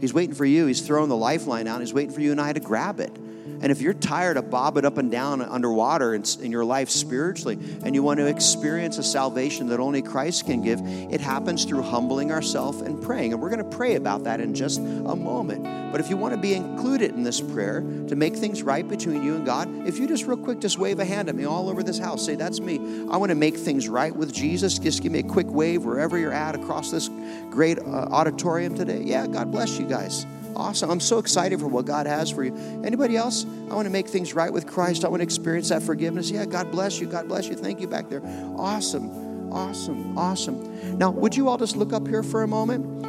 [0.00, 0.66] He's waiting for you.
[0.66, 1.80] He's throwing the lifeline out.
[1.80, 3.12] He's waiting for you and I to grab it.
[3.60, 7.58] And if you're tired of bobbing up and down underwater in, in, your life spiritually,
[7.82, 11.82] and you want to experience a salvation that only Christ can give, it happens through
[11.82, 13.32] humbling ourselves and praying.
[13.32, 15.64] And we're going to pray about that in just a moment.
[15.90, 19.22] But if you want to be included in this prayer to make things right between
[19.22, 21.70] you and God, if you just real quick just wave a hand at me all
[21.70, 22.76] over this house, say, That's me.
[23.10, 24.78] I want to make things right with Jesus.
[24.78, 27.08] Just give me a quick wave wherever you're at across this
[27.50, 29.02] great uh, auditorium today.
[29.02, 30.26] Yeah, God bless you guys.
[30.56, 30.90] Awesome.
[30.90, 32.56] I'm so excited for what God has for you.
[32.82, 33.44] Anybody else?
[33.70, 35.04] I want to make things right with Christ.
[35.04, 36.30] I want to experience that forgiveness.
[36.30, 37.06] Yeah, God bless you.
[37.06, 37.54] God bless you.
[37.54, 38.22] Thank you back there.
[38.56, 39.52] Awesome.
[39.52, 40.16] Awesome.
[40.16, 40.98] Awesome.
[40.98, 43.04] Now, would you all just look up here for a moment?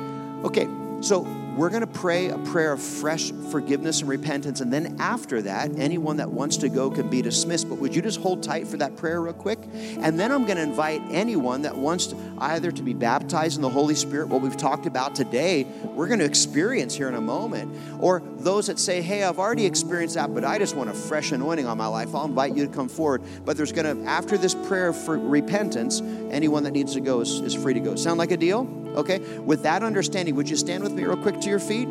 [0.46, 0.68] Okay,
[1.00, 1.24] so
[1.58, 4.62] we're going to pray a prayer of fresh forgiveness and repentance.
[4.62, 7.68] And then after that, anyone that wants to go can be dismissed.
[7.68, 9.58] But would you just hold tight for that prayer real quick?
[9.74, 13.64] And then I'm going to invite anyone that wants to either to be baptized in
[13.64, 17.22] the Holy Spirit, what we've talked about today, we're going to experience here in a
[17.22, 17.76] moment.
[18.00, 21.32] Or those that say, hey, I've already experienced that, but I just want a fresh
[21.32, 22.14] anointing on my life.
[22.14, 23.24] I'll invite you to come forward.
[23.46, 27.40] But there's going to, after this prayer for repentance, anyone that needs to go is,
[27.42, 27.96] is free to go.
[27.96, 28.87] Sound like a deal?
[28.98, 29.20] Okay?
[29.40, 31.88] With that understanding, would you stand with me real quick to your feet?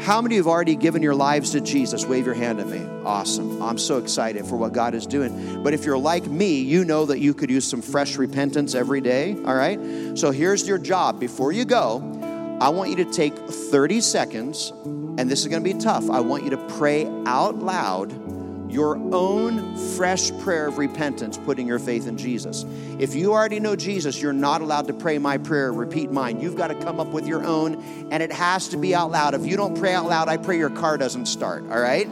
[0.00, 2.06] How many have already given your lives to Jesus?
[2.06, 2.84] Wave your hand at me.
[3.04, 3.60] Awesome.
[3.60, 5.62] I'm so excited for what God is doing.
[5.62, 9.00] But if you're like me, you know that you could use some fresh repentance every
[9.00, 9.78] day, all right?
[10.16, 11.18] So here's your job.
[11.18, 11.98] Before you go,
[12.60, 16.08] I want you to take 30 seconds, and this is going to be tough.
[16.10, 18.12] I want you to pray out loud
[18.68, 22.64] your own fresh prayer of repentance, putting your faith in Jesus.
[22.98, 26.40] If you already know Jesus, you're not allowed to pray my prayer, repeat mine.
[26.40, 29.34] You've got to come up with your own, and it has to be out loud.
[29.34, 32.08] If you don't pray out loud, I pray your car doesn't start, all right?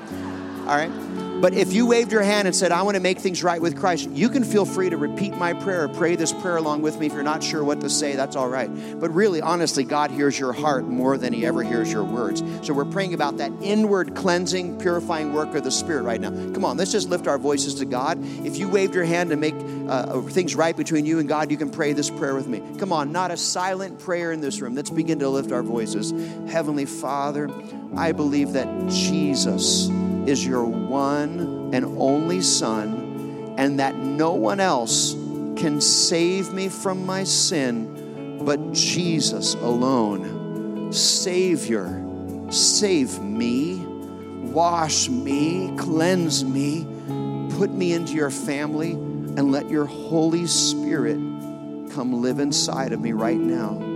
[0.60, 1.25] All right?
[1.40, 3.78] But if you waved your hand and said, I want to make things right with
[3.78, 6.98] Christ, you can feel free to repeat my prayer or pray this prayer along with
[6.98, 7.06] me.
[7.06, 8.70] If you're not sure what to say, that's all right.
[8.98, 12.42] But really, honestly, God hears your heart more than He ever hears your words.
[12.62, 16.30] So we're praying about that inward cleansing, purifying work of the Spirit right now.
[16.54, 18.18] Come on, let's just lift our voices to God.
[18.44, 19.54] If you waved your hand to make
[19.88, 22.62] uh, things right between you and God, you can pray this prayer with me.
[22.78, 24.74] Come on, not a silent prayer in this room.
[24.74, 26.12] Let's begin to lift our voices.
[26.50, 27.50] Heavenly Father,
[27.94, 29.90] I believe that Jesus
[30.26, 35.12] is your one and only Son, and that no one else
[35.56, 40.92] can save me from my sin but Jesus alone.
[40.92, 42.02] Savior,
[42.50, 43.84] save me,
[44.52, 46.86] wash me, cleanse me,
[47.56, 51.16] put me into your family, and let your Holy Spirit
[51.92, 53.95] come live inside of me right now.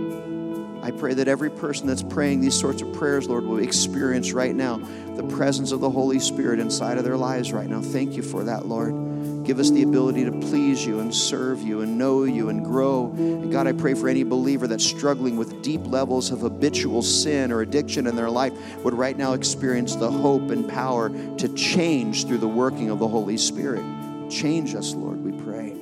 [0.83, 4.55] I pray that every person that's praying these sorts of prayers, Lord, will experience right
[4.55, 4.77] now
[5.15, 7.81] the presence of the Holy Spirit inside of their lives right now.
[7.81, 9.45] Thank you for that, Lord.
[9.45, 13.11] Give us the ability to please you and serve you and know you and grow.
[13.15, 17.51] And God, I pray for any believer that's struggling with deep levels of habitual sin
[17.51, 18.53] or addiction in their life
[18.83, 23.07] would right now experience the hope and power to change through the working of the
[23.07, 23.83] Holy Spirit.
[24.29, 25.75] Change us, Lord, we pray.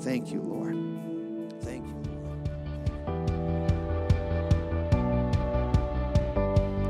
[0.00, 0.40] Thank you,